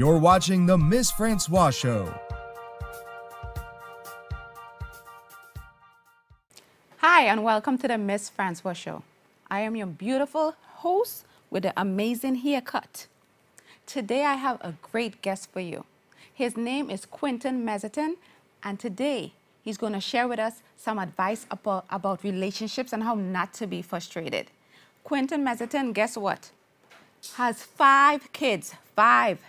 You're 0.00 0.16
watching 0.16 0.64
The 0.64 0.78
Miss 0.78 1.10
Francois 1.10 1.72
Show. 1.72 2.18
Hi, 6.96 7.24
and 7.24 7.44
welcome 7.44 7.76
to 7.76 7.86
the 7.86 7.98
Miss 7.98 8.30
Francois 8.30 8.72
Show. 8.72 9.02
I 9.50 9.60
am 9.60 9.76
your 9.76 9.88
beautiful 9.88 10.54
host 10.76 11.26
with 11.50 11.66
an 11.66 11.74
amazing 11.76 12.36
haircut. 12.36 13.08
Today, 13.84 14.24
I 14.24 14.36
have 14.36 14.56
a 14.62 14.72
great 14.80 15.20
guest 15.20 15.50
for 15.52 15.60
you. 15.60 15.84
His 16.32 16.56
name 16.56 16.88
is 16.88 17.04
Quentin 17.04 17.62
Mezetin, 17.66 18.14
and 18.62 18.80
today 18.80 19.34
he's 19.62 19.76
going 19.76 19.92
to 19.92 20.00
share 20.00 20.26
with 20.26 20.38
us 20.38 20.62
some 20.78 20.98
advice 20.98 21.44
about, 21.50 21.84
about 21.90 22.24
relationships 22.24 22.94
and 22.94 23.02
how 23.02 23.16
not 23.16 23.52
to 23.52 23.66
be 23.66 23.82
frustrated. 23.82 24.46
Quentin 25.04 25.44
Mezetin, 25.44 25.92
guess 25.92 26.16
what? 26.16 26.52
Has 27.34 27.62
five 27.62 28.32
kids. 28.32 28.72
Five. 28.96 29.40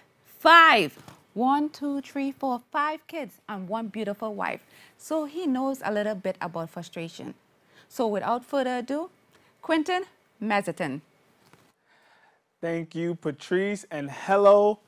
Five. 0.42 0.98
One, 1.36 1.70
two, 1.70 2.02
three, 2.02 2.32
four, 2.32 2.64
five 2.72 3.06
kids 3.06 3.36
and 3.48 3.70
one 3.70 3.90
beautiful 3.90 4.34
wife. 4.34 4.62
So 4.98 5.26
he 5.26 5.46
knows 5.46 5.84
a 5.86 5.94
little 5.94 6.16
bit 6.16 6.36
about 6.42 6.72
frustration. 6.72 7.36
So 7.88 8.08
without 8.08 8.44
further 8.44 8.78
ado, 8.78 9.12
Quentin 9.62 10.06
Mezetin. 10.42 11.02
Thank 12.60 12.96
you, 12.96 13.14
Patrice, 13.14 13.86
and 13.92 14.10
hello, 14.10 14.80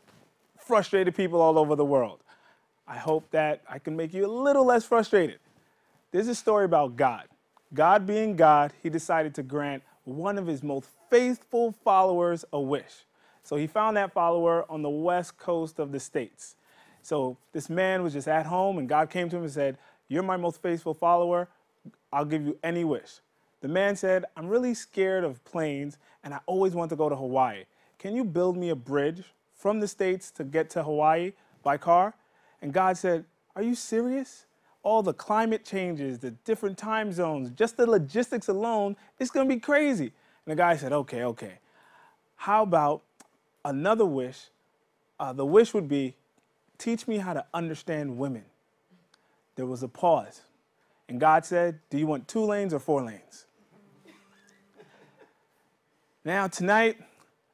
frustrated 0.57 1.16
people 1.16 1.39
all 1.39 1.59
over 1.59 1.76
the 1.76 1.85
world. 1.85 2.21
I 2.88 2.98
hope 2.98 3.29
that 3.29 3.62
I 3.70 3.77
can 3.77 3.95
make 3.95 4.12
you 4.12 4.26
a 4.26 4.34
little 4.34 4.65
less 4.65 4.85
frustrated. 4.85 5.38
There's 6.12 6.29
a 6.29 6.35
story 6.35 6.65
about 6.65 6.95
God. 6.95 7.26
God 7.76 8.07
being 8.07 8.35
God, 8.35 8.73
he 8.81 8.90
decided 8.90 9.35
to 9.35 9.43
grant 9.43 9.84
one 10.04 10.40
of 10.40 10.48
his 10.48 10.63
most 10.63 10.90
faithful 11.12 11.76
followers 11.84 12.43
a 12.51 12.59
wish. 12.59 13.05
So 13.44 13.58
he 13.58 13.68
found 13.68 13.98
that 13.98 14.13
follower 14.13 14.66
on 14.70 14.82
the 14.82 14.90
west 14.90 15.38
coast 15.38 15.80
of 15.80 15.91
the 15.91 15.99
States. 15.99 16.55
So 17.02 17.38
this 17.52 17.70
man 17.70 18.02
was 18.02 18.13
just 18.13 18.27
at 18.27 18.46
home, 18.46 18.77
and 18.77 18.88
God 18.88 19.10
came 19.10 19.30
to 19.30 19.36
him 19.36 19.44
and 19.44 19.52
said, 19.52 19.77
You're 20.08 20.24
my 20.24 20.38
most 20.38 20.62
faithful 20.62 20.94
follower. 20.94 21.49
I'll 22.12 22.26
give 22.26 22.44
you 22.44 22.58
any 22.64 22.86
wish. 22.86 23.20
The 23.62 23.68
man 23.68 23.96
said, 23.96 24.26
I'm 24.38 24.48
really 24.48 24.74
scared 24.74 25.24
of 25.24 25.44
planes, 25.44 25.98
and 26.24 26.34
I 26.34 26.40
always 26.46 26.74
want 26.74 26.90
to 26.91 26.96
go 26.96 27.10
to 27.10 27.16
Hawaii. 27.16 27.66
Can 27.99 28.16
you 28.16 28.24
build 28.24 28.58
me 28.58 28.70
a 28.70 28.76
bridge 28.76 29.24
from 29.55 29.80
the 29.80 29.88
States 29.88 30.32
to 30.32 30.44
get 30.44 30.70
to 30.71 30.84
Hawaii 30.84 31.34
by 31.64 31.77
car? 31.77 32.14
And 32.62 32.74
God 32.74 32.98
said, 32.98 33.26
Are 33.55 33.64
you 33.64 33.76
serious? 33.76 34.46
All 34.84 35.02
the 35.02 35.14
climate 35.14 35.64
changes, 35.64 36.20
the 36.20 36.32
different 36.32 36.77
time 36.77 37.14
zones, 37.14 37.49
just 37.52 37.77
the 37.77 37.90
logistics 37.90 38.48
alone, 38.48 38.96
it's 39.20 39.32
gonna 39.32 39.48
be 39.48 39.60
crazy. 39.60 40.12
And 40.46 40.52
the 40.52 40.55
guy 40.55 40.76
said, 40.77 40.94
Okay, 40.94 41.24
okay. 41.24 41.60
How 42.36 42.64
about 42.64 43.04
another 43.65 44.05
wish? 44.05 44.49
Uh, 45.19 45.33
the 45.33 45.45
wish 45.45 45.73
would 45.73 45.87
be, 45.87 46.15
Teach 46.77 47.07
me 47.07 47.17
how 47.17 47.33
to 47.33 47.45
understand 47.53 48.17
women. 48.17 48.43
There 49.55 49.65
was 49.65 49.83
a 49.83 49.87
pause. 49.87 50.41
And 51.07 51.19
God 51.19 51.45
said, 51.45 51.79
Do 51.89 51.97
you 51.97 52.07
want 52.07 52.27
two 52.27 52.43
lanes 52.43 52.73
or 52.73 52.79
four 52.79 53.03
lanes? 53.03 53.45
now, 56.25 56.47
tonight, 56.47 56.97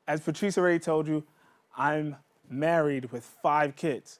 as 0.07 0.21
Patrice 0.21 0.57
already 0.57 0.79
told 0.79 1.07
you, 1.07 1.23
I'm 1.77 2.15
married 2.49 3.11
with 3.11 3.23
five 3.43 3.75
kids. 3.75 4.19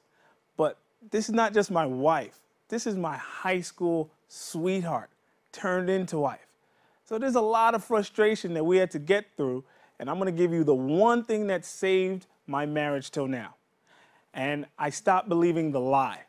But 0.56 0.78
this 1.10 1.28
is 1.28 1.34
not 1.34 1.54
just 1.54 1.70
my 1.70 1.86
wife, 1.86 2.38
this 2.68 2.86
is 2.86 2.96
my 2.96 3.16
high 3.16 3.62
school 3.62 4.10
sweetheart 4.28 5.10
turned 5.52 5.90
into 5.90 6.18
wife. 6.18 6.46
So 7.04 7.18
there's 7.18 7.34
a 7.34 7.40
lot 7.40 7.74
of 7.74 7.82
frustration 7.82 8.54
that 8.54 8.64
we 8.64 8.76
had 8.76 8.92
to 8.92 9.00
get 9.00 9.26
through. 9.36 9.64
And 10.00 10.08
I'm 10.08 10.18
gonna 10.18 10.32
give 10.32 10.52
you 10.52 10.64
the 10.64 10.74
one 10.74 11.22
thing 11.22 11.46
that 11.48 11.64
saved 11.66 12.26
my 12.46 12.64
marriage 12.64 13.10
till 13.10 13.26
now. 13.26 13.54
And 14.32 14.64
I 14.78 14.88
stopped 14.88 15.28
believing 15.28 15.72
the 15.72 15.80
lie. 15.80 16.22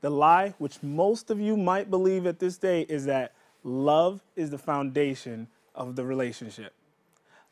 The 0.00 0.10
lie, 0.10 0.54
which 0.58 0.82
most 0.82 1.30
of 1.30 1.40
you 1.40 1.56
might 1.56 1.88
believe 1.88 2.26
at 2.26 2.40
this 2.40 2.58
day, 2.58 2.82
is 2.82 3.06
that 3.06 3.32
love 3.62 4.22
is 4.34 4.50
the 4.50 4.58
foundation 4.58 5.46
of 5.72 5.94
the 5.94 6.04
relationship. 6.04 6.74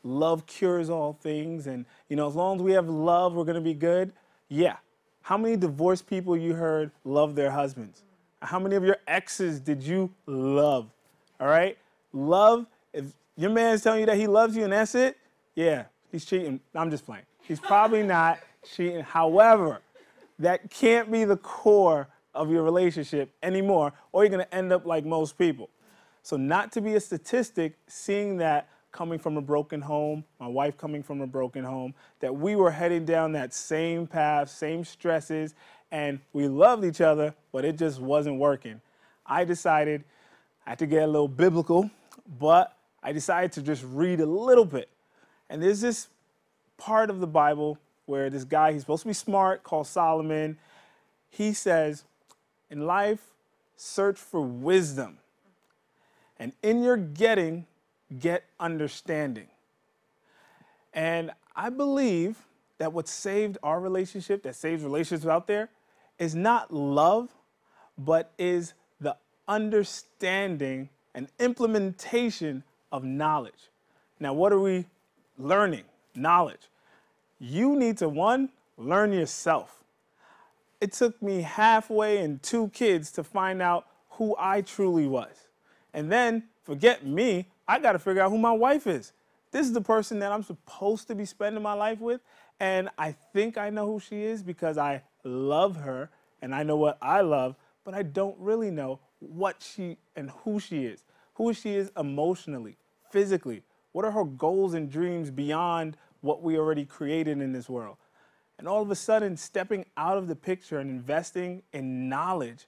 Love 0.03 0.45
cures 0.45 0.89
all 0.89 1.13
things, 1.13 1.67
and 1.67 1.85
you 2.09 2.17
know, 2.17 2.27
as 2.27 2.35
long 2.35 2.57
as 2.57 2.61
we 2.61 2.73
have 2.73 2.89
love, 2.89 3.33
we're 3.33 3.45
gonna 3.45 3.61
be 3.61 3.73
good. 3.73 4.11
Yeah. 4.49 4.75
How 5.21 5.37
many 5.37 5.55
divorced 5.55 6.05
people 6.05 6.35
you 6.35 6.53
heard 6.53 6.91
love 7.05 7.33
their 7.33 7.51
husbands? 7.51 8.03
How 8.41 8.59
many 8.59 8.75
of 8.75 8.83
your 8.83 8.97
exes 9.07 9.61
did 9.61 9.81
you 9.81 10.11
love? 10.25 10.91
All 11.39 11.47
right? 11.47 11.77
Love, 12.11 12.67
if 12.93 13.05
your 13.37 13.51
man's 13.51 13.81
telling 13.81 14.01
you 14.01 14.05
that 14.05 14.17
he 14.17 14.27
loves 14.27 14.55
you 14.57 14.65
and 14.65 14.73
that's 14.73 14.93
it, 14.95 15.17
yeah, 15.55 15.85
he's 16.11 16.25
cheating. 16.25 16.59
I'm 16.73 16.91
just 16.91 17.05
playing. 17.05 17.23
He's 17.41 17.59
probably 17.59 18.03
not 18.03 18.39
cheating. 18.63 19.01
However, 19.01 19.81
that 20.39 20.69
can't 20.69 21.11
be 21.11 21.23
the 21.23 21.37
core 21.37 22.07
of 22.33 22.51
your 22.51 22.63
relationship 22.63 23.31
anymore, 23.41 23.93
or 24.11 24.23
you're 24.23 24.29
gonna 24.29 24.47
end 24.51 24.73
up 24.73 24.85
like 24.85 25.05
most 25.05 25.37
people. 25.37 25.69
So, 26.21 26.37
not 26.37 26.71
to 26.73 26.81
be 26.81 26.95
a 26.95 26.99
statistic, 26.99 27.77
seeing 27.87 28.37
that 28.37 28.67
coming 28.91 29.19
from 29.19 29.37
a 29.37 29.41
broken 29.41 29.81
home, 29.81 30.23
my 30.39 30.47
wife 30.47 30.77
coming 30.77 31.03
from 31.03 31.21
a 31.21 31.27
broken 31.27 31.63
home, 31.63 31.93
that 32.19 32.35
we 32.35 32.55
were 32.55 32.71
heading 32.71 33.05
down 33.05 33.33
that 33.33 33.53
same 33.53 34.07
path, 34.07 34.49
same 34.49 34.83
stresses, 34.83 35.53
and 35.91 36.19
we 36.33 36.47
loved 36.47 36.83
each 36.83 37.01
other, 37.01 37.33
but 37.51 37.63
it 37.63 37.77
just 37.77 37.99
wasn't 37.99 38.37
working. 38.37 38.81
I 39.25 39.43
decided 39.43 40.03
I 40.65 40.71
had 40.71 40.79
to 40.79 40.87
get 40.87 41.03
a 41.03 41.07
little 41.07 41.27
biblical, 41.27 41.89
but 42.39 42.75
I 43.03 43.11
decided 43.11 43.51
to 43.53 43.61
just 43.61 43.83
read 43.85 44.19
a 44.19 44.25
little 44.25 44.65
bit. 44.65 44.89
And 45.49 45.61
there's 45.61 45.81
this 45.81 46.07
part 46.77 47.09
of 47.09 47.19
the 47.19 47.27
Bible 47.27 47.77
where 48.05 48.29
this 48.29 48.43
guy, 48.43 48.73
he's 48.73 48.81
supposed 48.81 49.03
to 49.03 49.07
be 49.07 49.13
smart, 49.13 49.63
called 49.63 49.87
Solomon, 49.87 50.57
he 51.29 51.53
says, 51.53 52.03
In 52.69 52.85
life, 52.85 53.31
search 53.75 54.17
for 54.17 54.41
wisdom. 54.41 55.17
And 56.37 56.53
in 56.61 56.83
your 56.83 56.97
getting, 56.97 57.65
get 58.19 58.43
understanding. 58.59 59.47
And 60.93 61.31
I 61.55 61.69
believe 61.69 62.37
that 62.77 62.93
what 62.93 63.07
saved 63.07 63.57
our 63.63 63.79
relationship, 63.79 64.43
that 64.43 64.55
saves 64.55 64.83
relationships 64.83 65.27
out 65.27 65.47
there, 65.47 65.69
is 66.19 66.35
not 66.35 66.73
love, 66.73 67.29
but 67.97 68.31
is 68.37 68.73
the 68.99 69.15
understanding 69.47 70.89
and 71.13 71.27
implementation 71.39 72.63
of 72.91 73.03
knowledge. 73.03 73.69
Now, 74.19 74.33
what 74.33 74.51
are 74.51 74.59
we 74.59 74.85
learning? 75.37 75.83
Knowledge. 76.15 76.69
You 77.39 77.75
need 77.75 77.97
to, 77.99 78.09
one, 78.09 78.49
learn 78.77 79.13
yourself. 79.13 79.83
It 80.81 80.93
took 80.93 81.21
me 81.21 81.41
halfway 81.41 82.19
and 82.19 82.41
two 82.41 82.69
kids 82.69 83.11
to 83.13 83.23
find 83.23 83.61
out 83.61 83.87
who 84.11 84.35
I 84.37 84.61
truly 84.61 85.07
was. 85.07 85.33
And 85.93 86.11
then, 86.11 86.43
forget 86.63 87.05
me, 87.05 87.49
I 87.67 87.79
got 87.79 87.93
to 87.93 87.99
figure 87.99 88.21
out 88.21 88.31
who 88.31 88.37
my 88.37 88.51
wife 88.51 88.87
is. 88.87 89.13
This 89.51 89.65
is 89.65 89.73
the 89.73 89.81
person 89.81 90.19
that 90.19 90.31
I'm 90.31 90.43
supposed 90.43 91.07
to 91.07 91.15
be 91.15 91.25
spending 91.25 91.63
my 91.63 91.73
life 91.73 91.99
with. 91.99 92.21
And 92.59 92.89
I 92.97 93.13
think 93.33 93.57
I 93.57 93.69
know 93.69 93.85
who 93.85 93.99
she 93.99 94.23
is 94.23 94.43
because 94.43 94.77
I 94.77 95.01
love 95.23 95.77
her 95.77 96.09
and 96.41 96.53
I 96.53 96.63
know 96.63 96.75
what 96.75 96.97
I 97.01 97.21
love, 97.21 97.55
but 97.83 97.93
I 97.93 98.03
don't 98.03 98.37
really 98.37 98.71
know 98.71 98.99
what 99.19 99.61
she 99.61 99.97
and 100.15 100.29
who 100.43 100.59
she 100.59 100.85
is, 100.85 101.03
who 101.35 101.53
she 101.53 101.75
is 101.75 101.91
emotionally, 101.97 102.77
physically. 103.11 103.63
What 103.95 104.03
are 104.03 104.11
her 104.11 104.25
goals 104.25 104.73
and 104.73 104.91
dreams 104.91 105.31
beyond 105.31 105.95
what 106.19 106.41
we 106.43 106.57
already 106.57 106.83
created 106.83 107.41
in 107.41 107.53
this 107.53 107.69
world? 107.69 107.95
And 108.59 108.67
all 108.67 108.81
of 108.81 108.91
a 108.91 108.95
sudden, 108.95 109.37
stepping 109.37 109.85
out 109.95 110.17
of 110.17 110.27
the 110.27 110.35
picture 110.35 110.79
and 110.79 110.89
investing 110.89 111.63
in 111.71 112.09
knowledge, 112.09 112.65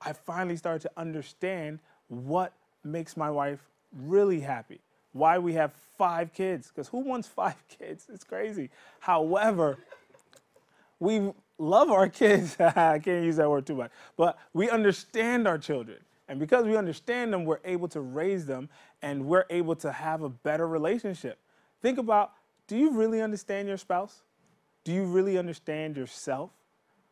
I 0.00 0.12
finally 0.12 0.56
started 0.56 0.82
to 0.82 0.90
understand 0.96 1.80
what 2.06 2.52
makes 2.84 3.16
my 3.16 3.28
wife 3.32 3.58
really 3.92 4.38
happy, 4.38 4.78
why 5.12 5.38
we 5.38 5.54
have 5.54 5.72
five 5.98 6.32
kids, 6.32 6.68
because 6.68 6.86
who 6.86 7.00
wants 7.00 7.26
five 7.26 7.60
kids? 7.68 8.06
It's 8.08 8.22
crazy. 8.22 8.70
However, 9.00 9.76
we 11.00 11.32
love 11.58 11.90
our 11.90 12.08
kids. 12.08 12.56
I 12.60 13.00
can't 13.00 13.24
use 13.24 13.38
that 13.38 13.50
word 13.50 13.66
too 13.66 13.74
much, 13.74 13.90
but 14.16 14.38
we 14.52 14.70
understand 14.70 15.48
our 15.48 15.58
children. 15.58 15.98
And 16.30 16.38
because 16.38 16.64
we 16.64 16.76
understand 16.76 17.32
them, 17.32 17.44
we're 17.44 17.58
able 17.64 17.88
to 17.88 18.00
raise 18.00 18.46
them 18.46 18.68
and 19.02 19.26
we're 19.26 19.46
able 19.50 19.74
to 19.74 19.90
have 19.90 20.22
a 20.22 20.28
better 20.28 20.68
relationship. 20.68 21.40
Think 21.82 21.98
about 21.98 22.34
do 22.68 22.76
you 22.76 22.92
really 22.92 23.20
understand 23.20 23.66
your 23.66 23.76
spouse? 23.76 24.22
Do 24.84 24.92
you 24.92 25.02
really 25.02 25.36
understand 25.38 25.96
yourself? 25.96 26.50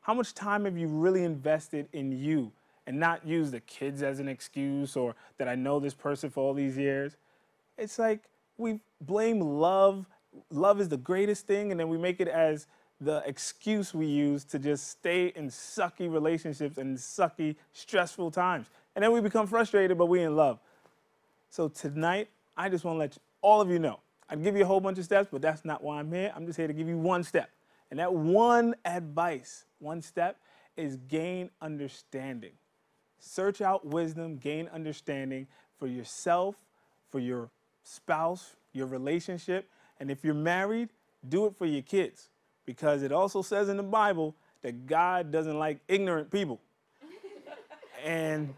How 0.02 0.14
much 0.14 0.34
time 0.34 0.66
have 0.66 0.78
you 0.78 0.86
really 0.86 1.24
invested 1.24 1.88
in 1.92 2.12
you 2.12 2.52
and 2.86 3.00
not 3.00 3.26
use 3.26 3.50
the 3.50 3.58
kids 3.58 4.04
as 4.04 4.20
an 4.20 4.28
excuse 4.28 4.94
or 4.94 5.16
that 5.36 5.48
I 5.48 5.56
know 5.56 5.80
this 5.80 5.94
person 5.94 6.30
for 6.30 6.44
all 6.44 6.54
these 6.54 6.78
years? 6.78 7.16
It's 7.76 7.98
like 7.98 8.20
we 8.56 8.78
blame 9.00 9.40
love. 9.40 10.06
Love 10.52 10.80
is 10.80 10.88
the 10.88 10.96
greatest 10.96 11.44
thing, 11.48 11.72
and 11.72 11.80
then 11.80 11.88
we 11.88 11.98
make 11.98 12.20
it 12.20 12.28
as 12.28 12.68
the 13.00 13.22
excuse 13.26 13.94
we 13.94 14.06
use 14.06 14.44
to 14.44 14.58
just 14.58 14.88
stay 14.88 15.32
in 15.36 15.48
sucky 15.48 16.12
relationships 16.12 16.78
and 16.78 16.96
sucky, 16.96 17.56
stressful 17.72 18.30
times. 18.30 18.68
And 18.94 19.02
then 19.02 19.12
we 19.12 19.20
become 19.20 19.46
frustrated, 19.46 19.96
but 19.96 20.06
we 20.06 20.22
in 20.22 20.34
love. 20.36 20.58
So 21.50 21.68
tonight, 21.68 22.28
I 22.56 22.68
just 22.68 22.84
want 22.84 22.96
to 22.96 22.98
let 22.98 23.16
you, 23.16 23.22
all 23.42 23.60
of 23.60 23.70
you 23.70 23.78
know. 23.78 24.00
I'd 24.28 24.42
give 24.42 24.56
you 24.56 24.62
a 24.62 24.66
whole 24.66 24.80
bunch 24.80 24.98
of 24.98 25.04
steps, 25.04 25.28
but 25.30 25.40
that's 25.40 25.64
not 25.64 25.82
why 25.82 25.98
I'm 25.98 26.12
here. 26.12 26.32
I'm 26.34 26.46
just 26.46 26.58
here 26.58 26.66
to 26.66 26.72
give 26.72 26.88
you 26.88 26.98
one 26.98 27.22
step. 27.24 27.50
And 27.90 27.98
that 27.98 28.12
one 28.12 28.74
advice, 28.84 29.64
one 29.78 30.02
step, 30.02 30.36
is 30.76 30.96
gain 31.08 31.50
understanding. 31.62 32.52
Search 33.18 33.60
out 33.60 33.86
wisdom, 33.86 34.36
gain 34.36 34.68
understanding 34.72 35.46
for 35.78 35.86
yourself, 35.86 36.56
for 37.08 37.18
your 37.18 37.50
spouse, 37.82 38.56
your 38.72 38.86
relationship. 38.86 39.68
And 39.98 40.10
if 40.10 40.24
you're 40.24 40.34
married, 40.34 40.90
do 41.28 41.46
it 41.46 41.56
for 41.56 41.66
your 41.66 41.82
kids 41.82 42.28
because 42.66 43.02
it 43.02 43.12
also 43.12 43.40
says 43.40 43.70
in 43.70 43.78
the 43.78 43.82
Bible 43.82 44.34
that 44.62 44.86
God 44.86 45.32
doesn't 45.32 45.58
like 45.58 45.78
ignorant 45.88 46.30
people. 46.30 46.60
and 48.04 48.54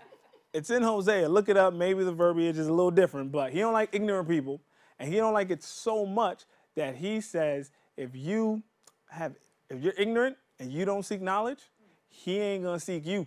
it's 0.53 0.71
in 0.71 0.83
Hosea. 0.83 1.29
Look 1.29 1.49
it 1.49 1.57
up. 1.57 1.75
Maybe 1.75 2.05
the 2.05 2.13
verbiage 2.13 2.59
is 2.59 2.67
a 2.67 2.73
little 2.73 2.91
different, 2.91 3.33
but 3.33 3.53
he 3.53 3.61
don't 3.61 3.73
like 3.73 3.91
ignorant 3.93 4.29
people. 4.29 4.61
And 4.99 5.13
he 5.13 5.19
don't 5.19 5.33
like 5.33 5.51
it 5.51 5.63
so 5.63 6.05
much 6.05 6.45
that 6.75 6.97
he 6.97 7.21
says 7.21 7.71
if 7.97 8.15
you 8.15 8.63
have 9.09 9.35
if 9.69 9.83
you're 9.83 9.95
ignorant 9.97 10.37
and 10.59 10.71
you 10.73 10.85
don't 10.85 11.05
seek 11.05 11.21
knowledge, 11.21 11.61
he 12.09 12.39
ain't 12.39 12.65
gonna 12.65 12.81
seek 12.81 13.07
you. 13.07 13.27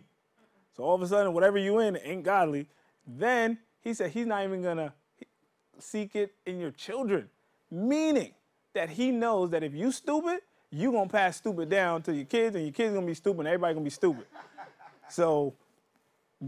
So 0.75 0.83
all 0.83 0.95
of 0.95 1.01
a 1.01 1.07
sudden, 1.07 1.33
whatever 1.33 1.57
you 1.57 1.79
in 1.79 1.97
ain't 2.03 2.23
godly. 2.23 2.67
Then 3.07 3.57
he 3.81 3.93
said 3.93 4.11
he's 4.11 4.25
not 4.25 4.43
even 4.43 4.61
gonna 4.61 4.93
seek 5.79 6.15
it 6.15 6.33
in 6.45 6.59
your 6.59 6.71
children, 6.71 7.29
meaning 7.71 8.33
that 8.73 8.89
he 8.89 9.11
knows 9.11 9.49
that 9.51 9.63
if 9.63 9.73
you 9.73 9.91
stupid, 9.91 10.39
you 10.71 10.91
gonna 10.91 11.09
pass 11.09 11.37
stupid 11.37 11.69
down 11.69 12.01
to 12.03 12.13
your 12.13 12.25
kids, 12.25 12.55
and 12.55 12.65
your 12.65 12.73
kids 12.73 12.93
gonna 12.93 13.05
be 13.05 13.13
stupid, 13.13 13.39
and 13.39 13.47
everybody 13.47 13.73
gonna 13.73 13.83
be 13.83 13.89
stupid. 13.89 14.25
So 15.09 15.53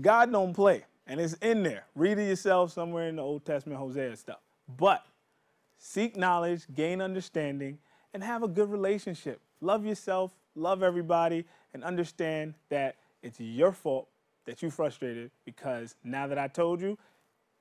God 0.01 0.31
don't 0.31 0.53
play, 0.53 0.86
and 1.07 1.19
it's 1.19 1.33
in 1.36 1.63
there. 1.63 1.86
Read 1.95 2.18
it 2.18 2.27
yourself 2.27 2.71
somewhere 2.71 3.07
in 3.07 3.18
the 3.18 3.21
Old 3.21 3.45
Testament, 3.45 3.80
Hosea 3.80 4.15
stuff. 4.15 4.39
But 4.77 5.06
seek 5.77 6.15
knowledge, 6.15 6.63
gain 6.74 7.01
understanding, 7.01 7.77
and 8.13 8.24
have 8.24 8.44
a 8.44 8.47
good 8.47 8.71
relationship. 8.71 9.42
Love 9.62 9.86
yourself, 9.86 10.33
love 10.56 10.83
everybody, 10.83 11.45
and 11.74 11.83
understand 11.83 12.53
that 12.69 12.95
it's 13.21 13.39
your 13.39 13.71
fault 13.71 14.07
that 14.45 14.62
you're 14.62 14.71
frustrated 14.71 15.31
because 15.44 15.95
now 16.03 16.27
that 16.27 16.38
I 16.38 16.48
told 16.48 16.81
you, 16.81 16.98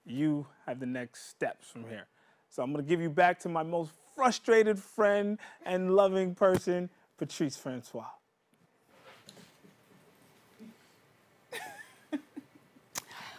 you 0.04 0.46
have 0.66 0.80
the 0.80 0.86
next 0.86 1.30
steps 1.30 1.68
from 1.68 1.84
here. 1.88 2.06
So 2.50 2.62
I'm 2.62 2.70
gonna 2.72 2.82
give 2.82 3.00
you 3.00 3.10
back 3.10 3.38
to 3.40 3.48
my 3.48 3.62
most 3.62 3.90
frustrated 4.14 4.78
friend 4.78 5.38
and 5.64 5.96
loving 5.96 6.34
person, 6.34 6.90
Patrice 7.16 7.56
Francois. 7.56 8.04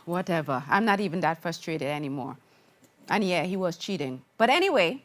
Whatever. 0.05 0.63
I'm 0.69 0.85
not 0.85 0.99
even 0.99 1.19
that 1.21 1.41
frustrated 1.41 1.87
anymore. 1.87 2.37
And 3.09 3.23
yeah, 3.23 3.43
he 3.43 3.57
was 3.57 3.77
cheating. 3.77 4.21
But 4.37 4.49
anyway, 4.49 5.03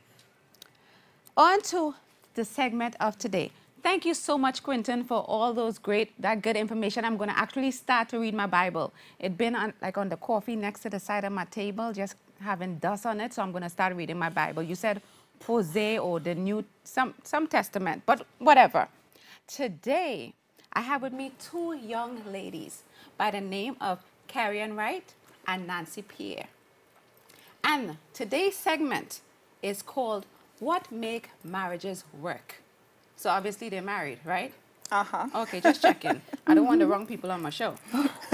on 1.36 1.62
to 1.62 1.94
the 2.34 2.44
segment 2.44 2.96
of 3.00 3.18
today. 3.18 3.50
Thank 3.82 4.04
you 4.04 4.12
so 4.12 4.36
much, 4.36 4.62
Quentin, 4.62 5.04
for 5.04 5.20
all 5.22 5.54
those 5.54 5.78
great, 5.78 6.20
that 6.20 6.42
good 6.42 6.56
information. 6.56 7.04
I'm 7.04 7.16
going 7.16 7.30
to 7.30 7.38
actually 7.38 7.70
start 7.70 8.10
to 8.10 8.18
read 8.18 8.34
my 8.34 8.46
Bible. 8.46 8.92
It's 9.18 9.34
been 9.34 9.56
on, 9.56 9.72
like 9.80 9.96
on 9.96 10.10
the 10.10 10.18
coffee 10.18 10.54
next 10.54 10.80
to 10.80 10.90
the 10.90 11.00
side 11.00 11.24
of 11.24 11.32
my 11.32 11.46
table, 11.46 11.92
just 11.92 12.14
having 12.40 12.76
dust 12.78 13.06
on 13.06 13.20
it. 13.20 13.32
So 13.32 13.42
I'm 13.42 13.52
going 13.52 13.62
to 13.62 13.70
start 13.70 13.96
reading 13.96 14.18
my 14.18 14.28
Bible. 14.28 14.62
You 14.62 14.74
said 14.74 15.00
Jose 15.46 15.98
or 15.98 16.20
the 16.20 16.34
New, 16.34 16.62
some, 16.84 17.14
some 17.24 17.46
Testament, 17.46 18.02
but 18.04 18.26
whatever. 18.38 18.86
Today, 19.46 20.34
I 20.74 20.82
have 20.82 21.00
with 21.02 21.14
me 21.14 21.32
two 21.40 21.74
young 21.74 22.20
ladies 22.30 22.82
by 23.16 23.30
the 23.30 23.40
name 23.40 23.76
of 23.80 23.98
Karian 24.30 24.76
Wright 24.76 25.12
and 25.46 25.66
Nancy 25.66 26.02
Pierre. 26.02 26.46
And 27.64 27.96
today's 28.14 28.56
segment 28.56 29.20
is 29.62 29.82
called 29.82 30.26
What 30.60 30.90
Make 30.92 31.30
Marriages 31.44 32.04
Work? 32.20 32.56
So 33.16 33.30
obviously 33.30 33.68
they're 33.68 33.82
married, 33.82 34.18
right? 34.24 34.52
Uh-huh. 34.92 35.28
Okay, 35.42 35.60
just 35.60 35.82
checking. 35.82 36.20
I 36.46 36.54
don't 36.54 36.66
want 36.66 36.80
the 36.80 36.86
wrong 36.86 37.06
people 37.06 37.30
on 37.30 37.42
my 37.42 37.50
show. 37.50 37.74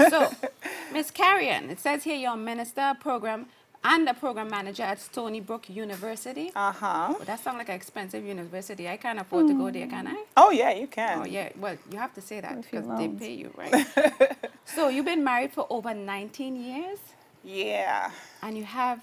So, 0.09 0.31
Miss 0.93 1.11
Karian, 1.11 1.69
it 1.69 1.79
says 1.79 2.03
here 2.03 2.15
you're 2.15 2.33
a 2.33 2.37
minister, 2.37 2.95
program, 2.99 3.47
and 3.89 4.07
a 4.09 4.13
program 4.13 4.49
manager 4.49 4.83
at 4.83 4.99
Stony 4.99 5.39
Brook 5.39 5.69
University. 5.69 6.51
Uh-huh. 6.53 7.07
Well, 7.15 7.25
that 7.25 7.39
sounds 7.39 7.57
like 7.57 7.69
an 7.69 7.75
expensive 7.75 8.23
university. 8.25 8.87
I 8.89 8.97
can't 8.97 9.19
afford 9.19 9.47
to 9.47 9.53
go 9.53 9.71
there, 9.71 9.87
can 9.87 10.07
I? 10.07 10.23
Oh 10.35 10.51
yeah, 10.51 10.71
you 10.73 10.87
can. 10.87 11.19
Oh, 11.21 11.25
yeah. 11.25 11.49
Well, 11.57 11.77
you 11.91 11.97
have 11.97 12.13
to 12.15 12.21
say 12.21 12.41
that 12.41 12.61
because 12.61 12.85
they 12.99 13.07
pay 13.07 13.33
you, 13.33 13.51
right? 13.55 13.87
so, 14.65 14.89
you've 14.89 15.05
been 15.05 15.23
married 15.23 15.53
for 15.53 15.65
over 15.69 15.93
19 15.93 16.55
years, 16.61 16.99
Yeah. 17.43 18.11
and 18.43 18.57
you 18.57 18.65
have 18.65 18.99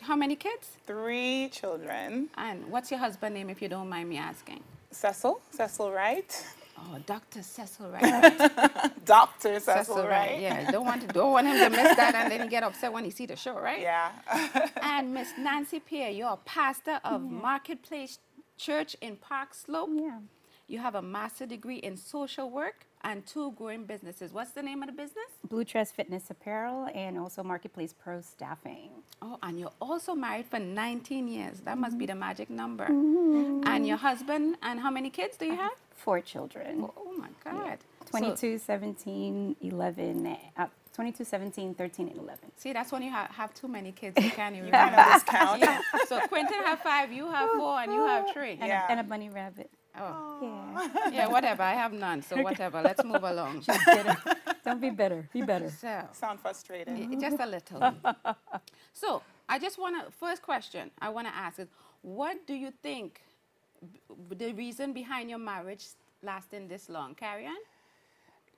how 0.00 0.16
many 0.16 0.36
kids? 0.36 0.66
Three 0.86 1.48
children. 1.52 2.28
And 2.36 2.66
what's 2.72 2.90
your 2.90 2.98
husband's 2.98 3.34
name, 3.36 3.50
if 3.50 3.62
you 3.62 3.68
don't 3.68 3.88
mind 3.88 4.08
me 4.08 4.16
asking? 4.18 4.60
Cecil, 4.90 5.40
Cecil 5.52 5.92
Wright. 5.92 6.44
Oh, 6.84 6.98
Dr. 7.06 7.42
Cecil 7.42 7.90
Wright. 7.90 8.38
Dr. 9.04 9.60
Cecil, 9.60 10.06
Wright. 10.06 10.40
Yeah, 10.40 10.70
don't 10.70 10.84
want 10.84 11.02
to 11.02 11.06
don't 11.08 11.32
want 11.32 11.46
him 11.46 11.58
to 11.58 11.70
miss 11.70 11.96
that 11.96 12.14
and 12.14 12.30
then 12.30 12.42
he 12.42 12.48
get 12.48 12.62
upset 12.62 12.92
when 12.92 13.04
he 13.04 13.10
see 13.10 13.26
the 13.26 13.36
show, 13.36 13.58
right? 13.58 13.80
Yeah. 13.80 14.10
And 14.82 15.14
Miss 15.14 15.28
Nancy 15.38 15.80
Pierre, 15.80 16.10
you're 16.10 16.32
a 16.32 16.36
pastor 16.36 17.00
of 17.04 17.22
Marketplace 17.22 18.18
Church 18.56 18.96
in 19.00 19.16
Park 19.16 19.54
Slope. 19.54 19.90
Yeah. 19.92 20.18
You 20.68 20.78
have 20.78 20.94
a 20.94 21.02
master 21.02 21.46
degree 21.46 21.76
in 21.76 21.96
social 21.96 22.50
work 22.50 22.86
and 23.04 23.26
two 23.26 23.52
growing 23.52 23.84
businesses. 23.84 24.32
What's 24.32 24.52
the 24.52 24.62
name 24.62 24.82
of 24.82 24.88
the 24.88 24.94
business? 24.94 25.26
Blue 25.48 25.64
Dress 25.64 25.90
Fitness 25.92 26.30
Apparel 26.30 26.88
and 26.94 27.18
also 27.18 27.42
Marketplace 27.42 27.92
Pro 27.92 28.20
Staffing. 28.20 28.90
Oh, 29.20 29.38
and 29.42 29.58
you're 29.58 29.72
also 29.80 30.14
married 30.14 30.46
for 30.46 30.58
19 30.58 31.28
years. 31.28 31.60
That 31.60 31.78
must 31.78 31.98
be 31.98 32.06
mm-hmm. 32.06 32.18
the 32.18 32.20
magic 32.20 32.50
number. 32.50 32.86
Mm-hmm. 32.86 33.66
And 33.66 33.86
your 33.86 33.96
husband 33.96 34.56
and 34.62 34.80
how 34.80 34.90
many 34.90 35.10
kids 35.10 35.36
do 35.36 35.46
you 35.46 35.56
have? 35.56 35.72
Four 35.94 36.20
children. 36.20 36.80
Oh, 36.84 36.94
oh 36.96 37.12
my 37.16 37.28
God. 37.44 37.78
So- 38.06 38.18
22, 38.18 38.58
17, 38.58 39.56
11, 39.60 40.36
uh, 40.56 40.66
22, 40.94 41.24
17, 41.24 41.74
13, 41.74 42.08
and 42.08 42.18
11. 42.18 42.52
see, 42.56 42.72
that's 42.74 42.92
when 42.92 43.02
you 43.02 43.10
have, 43.10 43.28
have 43.30 43.54
too 43.54 43.68
many 43.68 43.92
kids. 43.92 44.22
You 44.22 44.30
can't 44.30 44.54
even 44.56 44.70
Kind 44.70 44.90
remember. 44.92 45.10
of 45.14 45.22
discount. 45.24 45.60
Yeah. 45.60 45.80
So 46.06 46.20
Quentin 46.28 46.62
have 46.64 46.80
five, 46.80 47.10
you 47.12 47.30
have 47.30 47.48
four, 47.56 47.78
and 47.80 47.92
you 47.92 48.04
have 48.06 48.26
three. 48.34 48.52
And, 48.60 48.66
Yeah. 48.68 48.86
a, 48.86 48.90
and 48.90 49.00
a 49.00 49.02
bunny 49.04 49.30
rabbit. 49.30 49.70
Oh. 49.98 50.38
Yeah. 50.42 50.88
Yeah, 51.12 51.26
whatever. 51.28 51.62
I 51.62 51.74
have 51.74 51.92
none, 51.92 52.20
so 52.22 52.42
whatever. 52.42 52.82
Let's 52.82 53.04
move 53.04 53.22
along. 53.24 53.64
Don't 54.64 54.80
be 54.80 54.90
bitter. 54.90 55.28
Be 55.32 55.42
better. 55.42 55.70
So, 55.70 56.02
Sound 56.12 56.40
frustrated. 56.40 56.94
i- 56.98 57.14
just 57.14 57.38
a 57.40 57.46
little. 57.46 57.94
So, 58.92 59.22
I 59.48 59.58
just 59.58 59.78
want 59.78 60.04
to, 60.04 60.10
first 60.12 60.42
question 60.42 60.90
I 61.00 61.08
want 61.08 61.26
to 61.26 61.34
ask 61.34 61.58
is 61.58 61.68
what 62.02 62.46
do 62.46 62.54
you 62.54 62.70
think 62.82 63.08
b- 63.14 63.22
the 64.30 64.52
reason 64.52 64.92
behind 64.92 65.30
your 65.30 65.38
marriage 65.38 65.86
lasting 66.22 66.68
this 66.68 66.88
long? 66.88 67.14
Karian? 67.14 67.56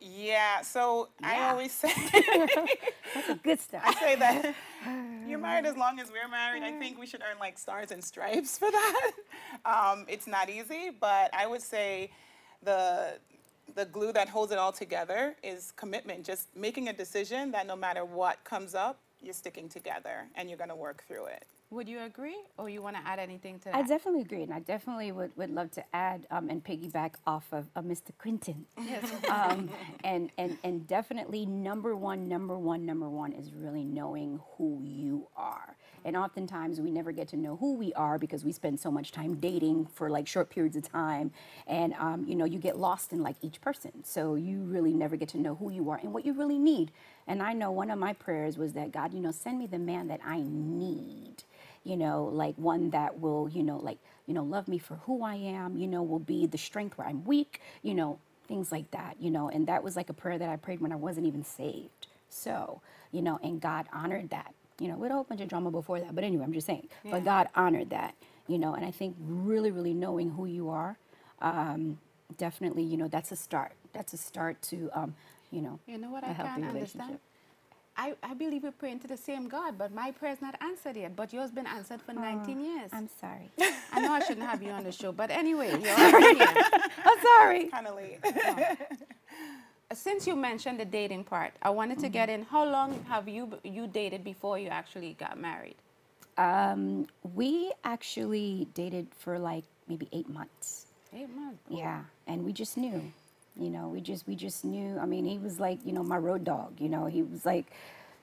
Yeah. 0.00 0.60
So 0.62 1.08
I 1.22 1.48
always 1.50 1.72
say 1.72 1.92
Good 3.42 3.60
stuff. 3.60 3.82
I 3.84 3.94
say 3.94 4.16
that 4.16 4.54
you're 5.26 5.38
married 5.38 5.66
as 5.66 5.76
long 5.76 5.98
as 6.00 6.10
we're 6.10 6.28
married. 6.28 6.62
I 6.62 6.72
think 6.78 6.98
we 6.98 7.06
should 7.06 7.22
earn 7.22 7.38
like 7.38 7.58
stars 7.58 7.90
and 7.90 8.02
stripes 8.04 8.58
for 8.58 8.70
that. 8.70 9.10
Um, 9.64 10.04
it's 10.08 10.26
not 10.26 10.50
easy, 10.50 10.90
but 10.90 11.30
I 11.32 11.46
would 11.46 11.62
say 11.62 12.10
the 12.62 13.18
the 13.74 13.86
glue 13.86 14.12
that 14.12 14.28
holds 14.28 14.52
it 14.52 14.58
all 14.58 14.72
together 14.72 15.36
is 15.42 15.72
commitment. 15.76 16.24
Just 16.24 16.54
making 16.54 16.88
a 16.88 16.92
decision 16.92 17.50
that 17.52 17.66
no 17.66 17.74
matter 17.76 18.04
what 18.04 18.44
comes 18.44 18.74
up, 18.74 18.98
you're 19.22 19.32
sticking 19.32 19.68
together 19.68 20.26
and 20.34 20.48
you're 20.50 20.58
going 20.58 20.70
to 20.70 20.76
work 20.76 21.04
through 21.08 21.26
it. 21.26 21.44
Would 21.74 21.88
you 21.88 22.02
agree, 22.02 22.38
or 22.56 22.68
you 22.68 22.82
want 22.82 22.94
to 22.94 23.02
add 23.04 23.18
anything 23.18 23.58
to 23.58 23.64
that? 23.64 23.74
I 23.74 23.82
definitely 23.82 24.20
agree, 24.20 24.44
and 24.44 24.54
I 24.54 24.60
definitely 24.60 25.10
would, 25.10 25.36
would 25.36 25.50
love 25.50 25.72
to 25.72 25.84
add 25.92 26.24
um, 26.30 26.48
and 26.48 26.62
piggyback 26.62 27.14
off 27.26 27.46
of 27.50 27.66
uh, 27.74 27.82
Mr. 27.82 28.12
Quentin. 28.16 28.64
um, 29.28 29.68
and, 30.04 30.30
and, 30.38 30.56
and 30.62 30.86
definitely 30.86 31.44
number 31.46 31.96
one, 31.96 32.28
number 32.28 32.56
one, 32.56 32.86
number 32.86 33.08
one 33.08 33.32
is 33.32 33.52
really 33.52 33.82
knowing 33.82 34.38
who 34.56 34.82
you 34.84 35.26
are. 35.36 35.76
And 36.04 36.16
oftentimes 36.16 36.80
we 36.80 36.92
never 36.92 37.10
get 37.10 37.26
to 37.28 37.36
know 37.36 37.56
who 37.56 37.74
we 37.74 37.92
are 37.94 38.18
because 38.18 38.44
we 38.44 38.52
spend 38.52 38.78
so 38.78 38.92
much 38.92 39.10
time 39.10 39.36
dating 39.40 39.86
for 39.86 40.08
like 40.08 40.28
short 40.28 40.50
periods 40.50 40.76
of 40.76 40.88
time. 40.88 41.32
And, 41.66 41.94
um, 41.94 42.24
you 42.28 42.36
know, 42.36 42.44
you 42.44 42.60
get 42.60 42.78
lost 42.78 43.12
in 43.12 43.20
like 43.20 43.36
each 43.42 43.60
person. 43.60 44.04
So 44.04 44.36
you 44.36 44.60
really 44.60 44.92
never 44.92 45.16
get 45.16 45.30
to 45.30 45.38
know 45.38 45.56
who 45.56 45.70
you 45.70 45.90
are 45.90 45.96
and 45.96 46.12
what 46.12 46.24
you 46.24 46.34
really 46.34 46.58
need. 46.58 46.92
And 47.26 47.42
I 47.42 47.52
know 47.52 47.72
one 47.72 47.90
of 47.90 47.98
my 47.98 48.12
prayers 48.12 48.58
was 48.58 48.74
that 48.74 48.92
God, 48.92 49.12
you 49.12 49.18
know, 49.18 49.32
send 49.32 49.58
me 49.58 49.66
the 49.66 49.78
man 49.78 50.06
that 50.08 50.20
I 50.24 50.42
need 50.46 51.42
you 51.84 51.96
know, 51.96 52.24
like 52.32 52.54
one 52.56 52.90
that 52.90 53.20
will, 53.20 53.48
you 53.48 53.62
know, 53.62 53.78
like, 53.78 53.98
you 54.26 54.34
know, 54.34 54.42
love 54.44 54.68
me 54.68 54.78
for 54.78 54.94
who 55.06 55.22
I 55.22 55.36
am, 55.36 55.76
you 55.76 55.86
know, 55.86 56.02
will 56.02 56.18
be 56.18 56.46
the 56.46 56.58
strength 56.58 56.98
where 56.98 57.06
I'm 57.08 57.24
weak, 57.24 57.60
you 57.82 57.94
know, 57.94 58.18
things 58.48 58.72
like 58.72 58.90
that, 58.92 59.16
you 59.20 59.30
know, 59.30 59.48
and 59.48 59.66
that 59.68 59.82
was 59.84 59.96
like 59.96 60.10
a 60.10 60.14
prayer 60.14 60.38
that 60.38 60.48
I 60.48 60.56
prayed 60.56 60.80
when 60.80 60.92
I 60.92 60.96
wasn't 60.96 61.26
even 61.26 61.44
saved. 61.44 62.08
So, 62.28 62.80
you 63.12 63.22
know, 63.22 63.38
and 63.42 63.60
God 63.60 63.86
honored 63.92 64.30
that, 64.30 64.54
you 64.80 64.88
know, 64.88 64.96
with 64.96 65.10
a 65.10 65.14
whole 65.14 65.24
bunch 65.24 65.40
of 65.40 65.48
drama 65.48 65.70
before 65.70 66.00
that. 66.00 66.14
But 66.14 66.24
anyway, 66.24 66.44
I'm 66.44 66.52
just 66.52 66.66
saying, 66.66 66.88
but 67.04 67.24
God 67.24 67.48
honored 67.54 67.90
that, 67.90 68.14
you 68.48 68.58
know, 68.58 68.74
and 68.74 68.84
I 68.84 68.90
think 68.90 69.16
really, 69.20 69.70
really 69.70 69.94
knowing 69.94 70.30
who 70.30 70.46
you 70.46 70.70
are, 70.70 70.96
um, 71.40 71.98
definitely, 72.38 72.82
you 72.82 72.96
know, 72.96 73.08
that's 73.08 73.32
a 73.32 73.36
start. 73.36 73.72
That's 73.92 74.12
a 74.12 74.16
start 74.18 74.60
to, 74.62 74.90
um, 74.94 75.14
you 75.50 75.62
know, 75.62 75.78
You 75.86 75.98
know 75.98 76.10
what 76.10 76.24
a 76.24 76.28
I 76.28 76.32
relationship. 76.72 77.00
understand? 77.00 77.18
I, 77.96 78.14
I 78.22 78.34
believe 78.34 78.64
we're 78.64 78.72
praying 78.72 79.00
to 79.00 79.08
the 79.08 79.16
same 79.16 79.48
God, 79.48 79.78
but 79.78 79.94
my 79.94 80.10
prayer's 80.10 80.42
not 80.42 80.56
answered 80.60 80.96
yet. 80.96 81.14
But 81.14 81.32
yours 81.32 81.50
been 81.50 81.66
answered 81.66 82.00
for 82.02 82.12
19 82.12 82.60
years. 82.60 82.90
I'm 82.92 83.08
sorry. 83.20 83.50
I 83.92 84.00
know 84.00 84.12
I 84.12 84.20
shouldn't 84.20 84.46
have 84.46 84.62
you 84.62 84.70
on 84.70 84.82
the 84.84 84.92
show, 84.92 85.12
but 85.12 85.30
anyway, 85.30 85.70
you're 85.82 85.94
already 85.98 86.38
here. 86.38 86.54
I'm 87.04 87.18
sorry. 87.22 87.64
Kind 87.66 87.86
of 87.86 87.96
late. 87.96 88.18
Since 89.92 90.26
you 90.26 90.34
mentioned 90.34 90.80
the 90.80 90.84
dating 90.84 91.24
part, 91.24 91.52
I 91.62 91.70
wanted 91.70 92.00
to 92.00 92.08
get 92.08 92.28
in. 92.28 92.42
How 92.42 92.64
long 92.64 93.04
have 93.08 93.28
you 93.28 93.58
you 93.62 93.86
dated 93.86 94.24
before 94.24 94.58
you 94.58 94.68
actually 94.68 95.14
got 95.20 95.38
married? 95.38 95.76
Um, 96.36 97.06
we 97.34 97.70
actually 97.84 98.66
dated 98.74 99.06
for 99.16 99.38
like 99.38 99.64
maybe 99.86 100.08
eight 100.12 100.28
months. 100.28 100.86
Eight 101.14 101.30
months. 101.36 101.60
Yeah, 101.68 102.02
and 102.26 102.44
we 102.44 102.52
just 102.52 102.76
knew, 102.76 103.12
you 103.58 103.70
know, 103.70 103.88
we 103.88 104.00
just 104.00 104.26
we 104.26 104.34
just 104.36 104.64
knew. 104.64 104.98
I 104.98 105.06
mean, 105.06 105.24
he 105.24 105.38
was 105.38 105.60
like, 105.60 105.78
you 105.84 105.92
know, 105.92 106.02
my 106.02 106.16
road 106.18 106.44
dog. 106.44 106.80
You 106.80 106.88
know, 106.88 107.06
he 107.06 107.22
was 107.22 107.44
like, 107.46 107.66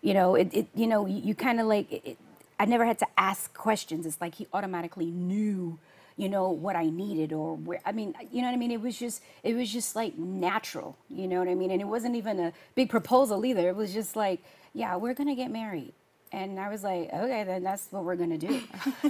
you 0.01 0.13
know, 0.13 0.35
it, 0.35 0.49
it 0.53 0.67
you 0.75 0.87
know, 0.87 1.05
you, 1.05 1.21
you 1.21 1.35
kind 1.35 1.59
of 1.59 1.67
like. 1.67 1.91
It, 1.91 2.17
I 2.59 2.65
never 2.65 2.85
had 2.85 2.99
to 2.99 3.07
ask 3.17 3.53
questions. 3.55 4.05
It's 4.05 4.21
like 4.21 4.35
he 4.35 4.47
automatically 4.53 5.09
knew, 5.09 5.79
you 6.15 6.29
know, 6.29 6.51
what 6.51 6.75
I 6.75 6.89
needed 6.89 7.33
or 7.33 7.55
where. 7.55 7.79
I 7.85 7.91
mean, 7.91 8.13
you 8.31 8.41
know 8.41 8.49
what 8.49 8.53
I 8.53 8.57
mean. 8.57 8.71
It 8.71 8.81
was 8.81 8.97
just 8.99 9.23
it 9.43 9.55
was 9.55 9.71
just 9.71 9.95
like 9.95 10.17
natural. 10.17 10.97
You 11.09 11.27
know 11.27 11.39
what 11.39 11.47
I 11.47 11.55
mean. 11.55 11.71
And 11.71 11.81
it 11.81 11.87
wasn't 11.87 12.15
even 12.15 12.39
a 12.39 12.53
big 12.75 12.89
proposal 12.89 13.45
either. 13.45 13.67
It 13.69 13.75
was 13.75 13.93
just 13.93 14.15
like, 14.15 14.41
yeah, 14.73 14.95
we're 14.97 15.13
gonna 15.15 15.35
get 15.35 15.49
married. 15.51 15.93
And 16.33 16.59
I 16.59 16.69
was 16.69 16.83
like, 16.83 17.09
okay, 17.13 17.43
then 17.43 17.63
that's 17.63 17.87
what 17.91 18.03
we're 18.05 18.15
gonna 18.15 18.37
do, 18.37 18.61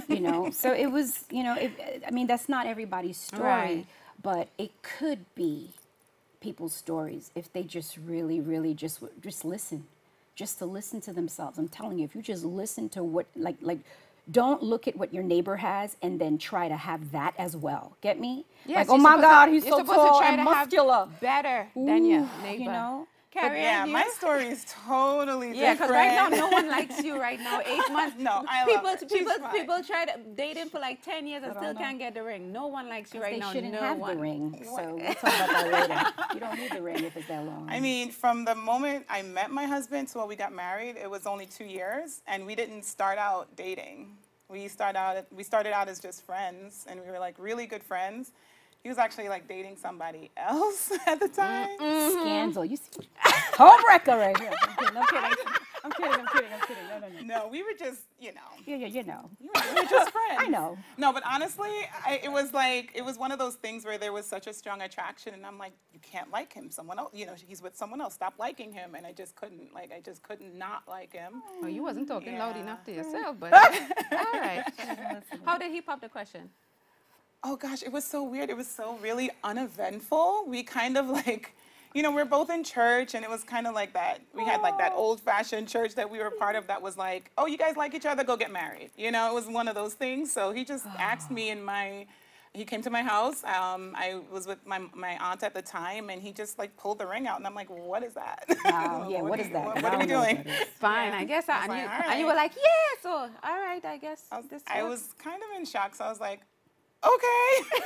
you 0.08 0.20
know. 0.20 0.50
So 0.54 0.72
it 0.72 0.86
was, 0.86 1.24
you 1.30 1.44
know, 1.44 1.54
it, 1.54 2.02
I 2.06 2.10
mean, 2.10 2.26
that's 2.26 2.48
not 2.48 2.66
everybody's 2.66 3.16
story, 3.18 3.42
Right. 3.42 3.86
but 4.22 4.48
it 4.58 4.72
could 4.82 5.26
be 5.36 5.70
people's 6.42 6.74
stories 6.74 7.30
if 7.34 7.52
they 7.52 7.62
just 7.62 7.96
really, 7.96 8.40
really 8.40 8.74
just 8.74 9.00
just 9.22 9.44
listen, 9.44 9.84
just 10.34 10.58
to 10.58 10.66
listen 10.66 11.00
to 11.02 11.12
themselves. 11.12 11.58
I'm 11.58 11.68
telling 11.68 11.98
you, 11.98 12.04
if 12.04 12.14
you 12.14 12.22
just 12.22 12.44
listen 12.44 12.88
to 12.90 13.02
what, 13.02 13.26
like, 13.36 13.56
like, 13.62 13.78
don't 14.30 14.62
look 14.62 14.86
at 14.86 14.96
what 14.96 15.12
your 15.14 15.22
neighbor 15.22 15.56
has 15.56 15.96
and 16.02 16.20
then 16.20 16.38
try 16.38 16.68
to 16.68 16.76
have 16.76 17.10
that 17.12 17.34
as 17.38 17.56
well. 17.56 17.96
Get 18.02 18.20
me? 18.20 18.44
Yes, 18.66 18.88
like, 18.88 18.94
oh 18.94 18.98
my 18.98 19.16
God, 19.20 19.46
to- 19.46 19.52
he's 19.52 19.64
so 19.64 19.78
supposed 19.78 19.88
tall 19.98 20.12
to 20.14 20.18
try 20.20 20.28
and 20.28 20.38
to 20.38 20.44
have 20.44 20.56
muscular. 20.68 21.08
better 21.20 21.68
than 21.74 22.04
your 22.04 22.28
neighbor. 22.42 22.62
You 22.62 22.66
know? 22.66 23.08
Carrie 23.32 23.62
yeah, 23.62 23.84
Ann, 23.84 23.92
my 23.92 24.06
story 24.14 24.46
is 24.48 24.64
totally 24.86 25.58
Yeah, 25.58 25.72
different. 25.72 25.78
because 25.78 25.90
right 25.90 26.14
now 26.14 26.28
no 26.28 26.48
one 26.48 26.68
likes 26.76 27.02
you 27.02 27.18
right 27.18 27.40
now. 27.40 27.60
Eight 27.64 27.90
months. 27.90 28.16
No, 28.18 28.44
I 28.46 28.66
love 28.66 28.68
people. 28.68 28.96
She's 29.08 29.18
people, 29.20 29.32
fine. 29.40 29.52
people 29.52 29.82
try 29.82 30.04
to 30.04 30.18
date 30.36 30.56
him 30.58 30.68
for 30.68 30.78
like 30.78 31.02
ten 31.02 31.26
years 31.26 31.42
and 31.42 31.52
I 31.52 31.56
still 31.56 31.72
know. 31.72 31.80
can't 31.80 31.98
get 31.98 32.12
the 32.12 32.22
ring. 32.22 32.52
No 32.52 32.66
one 32.66 32.90
likes 32.90 33.14
you 33.14 33.22
right 33.22 33.32
they 33.32 33.38
now. 33.40 33.52
shouldn't 33.52 33.72
no 33.72 33.80
have 33.80 33.96
one. 33.96 34.16
the 34.16 34.22
ring. 34.22 34.62
So 34.64 34.94
we'll 35.00 35.14
talk 35.14 35.22
about 35.22 35.48
that 35.48 35.72
later. 35.72 36.34
You 36.34 36.40
don't 36.40 36.58
need 36.58 36.72
the 36.72 36.82
ring 36.82 37.04
if 37.04 37.16
it's 37.16 37.28
that 37.28 37.44
long. 37.46 37.66
I 37.70 37.80
mean, 37.80 38.10
from 38.10 38.44
the 38.44 38.54
moment 38.54 39.06
I 39.08 39.22
met 39.22 39.50
my 39.50 39.64
husband 39.64 40.08
to 40.08 40.18
when 40.18 40.28
we 40.28 40.36
got 40.36 40.52
married, 40.52 40.96
it 40.96 41.10
was 41.10 41.26
only 41.26 41.46
two 41.46 41.64
years, 41.64 42.20
and 42.26 42.44
we 42.44 42.54
didn't 42.54 42.84
start 42.84 43.16
out 43.18 43.56
dating. 43.56 44.18
We 44.48 44.68
start 44.68 44.94
out 44.96 45.24
we 45.32 45.42
started 45.42 45.72
out 45.72 45.88
as 45.88 45.98
just 46.00 46.26
friends, 46.26 46.84
and 46.86 47.00
we 47.00 47.10
were 47.10 47.18
like 47.18 47.36
really 47.38 47.66
good 47.66 47.82
friends. 47.82 48.32
He 48.82 48.88
was 48.88 48.98
actually 48.98 49.28
like 49.28 49.46
dating 49.46 49.76
somebody 49.76 50.32
else 50.36 50.90
at 51.06 51.20
the 51.20 51.28
mm-hmm. 51.28 51.84
time. 51.84 52.10
Scandal. 52.10 52.64
You 52.64 52.76
see, 52.76 53.08
homewrecker 53.52 54.18
right 54.18 54.36
here. 54.36 54.50
I'm 54.52 54.76
kidding. 54.76 54.96
I'm 54.96 55.06
kidding. 55.06 55.46
I'm 55.84 55.92
kidding. 55.92 56.12
I'm 56.12 56.26
kidding. 56.26 56.52
I'm 56.52 56.60
kidding. 56.60 56.88
No, 56.88 56.98
no, 56.98 57.08
no. 57.08 57.44
No, 57.44 57.48
we 57.48 57.62
were 57.62 57.74
just 57.78 58.02
you 58.18 58.32
know 58.34 58.40
Yeah, 58.66 58.76
yeah, 58.76 58.86
you 58.88 59.04
know. 59.04 59.30
we 59.40 59.46
were, 59.46 59.74
we 59.74 59.82
were 59.82 59.88
just 59.88 60.10
friends. 60.10 60.38
I 60.38 60.48
know. 60.48 60.76
No, 60.98 61.12
but 61.12 61.22
honestly, 61.24 61.70
I, 62.04 62.20
it 62.24 62.32
was 62.32 62.52
like 62.52 62.90
it 62.94 63.04
was 63.04 63.18
one 63.18 63.30
of 63.30 63.38
those 63.38 63.54
things 63.54 63.84
where 63.84 63.98
there 63.98 64.12
was 64.12 64.26
such 64.26 64.48
a 64.48 64.52
strong 64.52 64.82
attraction, 64.82 65.34
and 65.34 65.46
I'm 65.46 65.58
like, 65.58 65.74
you 65.92 66.00
can't 66.00 66.32
like 66.32 66.52
him. 66.52 66.68
Someone 66.72 66.98
else, 66.98 67.12
you 67.14 67.26
know, 67.26 67.34
he's 67.36 67.62
with 67.62 67.76
someone 67.76 68.00
else. 68.00 68.14
Stop 68.14 68.34
liking 68.38 68.72
him, 68.72 68.96
and 68.96 69.06
I 69.06 69.12
just 69.12 69.36
couldn't. 69.36 69.72
Like, 69.72 69.92
I 69.92 70.00
just 70.00 70.24
couldn't 70.24 70.58
not 70.58 70.82
like 70.88 71.12
him. 71.12 71.40
Well, 71.60 71.70
you 71.70 71.84
wasn't 71.84 72.08
talking 72.08 72.36
loud 72.36 72.56
enough 72.56 72.84
to 72.86 72.92
yourself, 72.92 73.36
but 73.38 73.52
all 74.12 74.40
right. 74.40 74.64
How 75.44 75.56
did 75.56 75.70
he 75.70 75.80
pop 75.80 76.00
the 76.00 76.08
question? 76.08 76.50
Oh 77.44 77.56
gosh, 77.56 77.82
it 77.82 77.90
was 77.92 78.04
so 78.04 78.22
weird. 78.22 78.50
It 78.50 78.56
was 78.56 78.68
so 78.68 78.96
really 79.02 79.30
uneventful. 79.42 80.44
We 80.46 80.62
kind 80.62 80.96
of 80.96 81.08
like, 81.08 81.52
you 81.94 82.02
know, 82.02 82.12
we're 82.12 82.24
both 82.24 82.50
in 82.50 82.62
church, 82.62 83.14
and 83.14 83.24
it 83.24 83.30
was 83.30 83.42
kind 83.42 83.66
of 83.66 83.74
like 83.74 83.92
that. 83.94 84.20
We 84.32 84.44
had 84.44 84.60
like 84.62 84.78
that 84.78 84.92
old-fashioned 84.94 85.68
church 85.68 85.94
that 85.96 86.08
we 86.08 86.18
were 86.20 86.30
part 86.30 86.54
of 86.56 86.66
that 86.68 86.80
was 86.80 86.96
like, 86.96 87.30
oh, 87.36 87.46
you 87.46 87.58
guys 87.58 87.76
like 87.76 87.94
each 87.94 88.06
other, 88.06 88.22
go 88.24 88.36
get 88.36 88.52
married. 88.52 88.90
You 88.96 89.10
know, 89.10 89.28
it 89.30 89.34
was 89.34 89.46
one 89.48 89.66
of 89.66 89.74
those 89.74 89.94
things. 89.94 90.32
So 90.32 90.52
he 90.52 90.64
just 90.64 90.86
asked 90.98 91.30
me 91.30 91.50
in 91.50 91.62
my. 91.64 92.06
He 92.54 92.66
came 92.66 92.82
to 92.82 92.90
my 92.90 93.00
house. 93.02 93.42
Um, 93.44 93.94
I 93.96 94.20
was 94.30 94.46
with 94.46 94.58
my, 94.66 94.78
my 94.94 95.16
aunt 95.18 95.42
at 95.42 95.54
the 95.54 95.62
time, 95.62 96.10
and 96.10 96.20
he 96.20 96.32
just 96.32 96.58
like 96.58 96.76
pulled 96.76 96.98
the 96.98 97.06
ring 97.06 97.26
out, 97.26 97.38
and 97.38 97.46
I'm 97.46 97.54
like, 97.54 97.70
"What 97.70 98.02
is 98.02 98.12
that? 98.12 98.44
Wow. 98.66 99.06
Yeah, 99.10 99.22
what 99.22 99.36
do 99.36 99.40
is 99.42 99.48
you- 99.48 99.54
that? 99.54 99.64
What, 99.64 99.82
what 99.82 99.94
are 99.94 99.98
we 99.98 100.06
don't 100.06 100.08
know 100.10 100.18
what 100.20 100.28
doing?" 100.28 100.44
that 100.44 100.62
is. 100.62 100.68
Fine, 100.78 101.12
I 101.12 101.24
guess. 101.24 101.48
I, 101.48 101.66
was 101.66 101.70
and, 101.70 101.78
you, 101.80 101.86
like, 101.86 102.04
and 102.10 102.20
you 102.20 102.26
were 102.26 102.34
like, 102.34 102.54
yeah. 102.54 103.02
So 103.02 103.10
all 103.10 103.30
right, 103.42 103.82
I 103.84 103.96
guess 103.96 104.26
I 104.30 104.36
was, 104.36 104.46
this. 104.48 104.62
I 104.66 104.82
was 104.82 105.14
kind 105.18 105.42
of 105.42 105.58
in 105.58 105.64
shock, 105.64 105.94
so 105.94 106.04
I 106.04 106.10
was 106.10 106.20
like, 106.20 106.40
"Okay," 107.04 107.80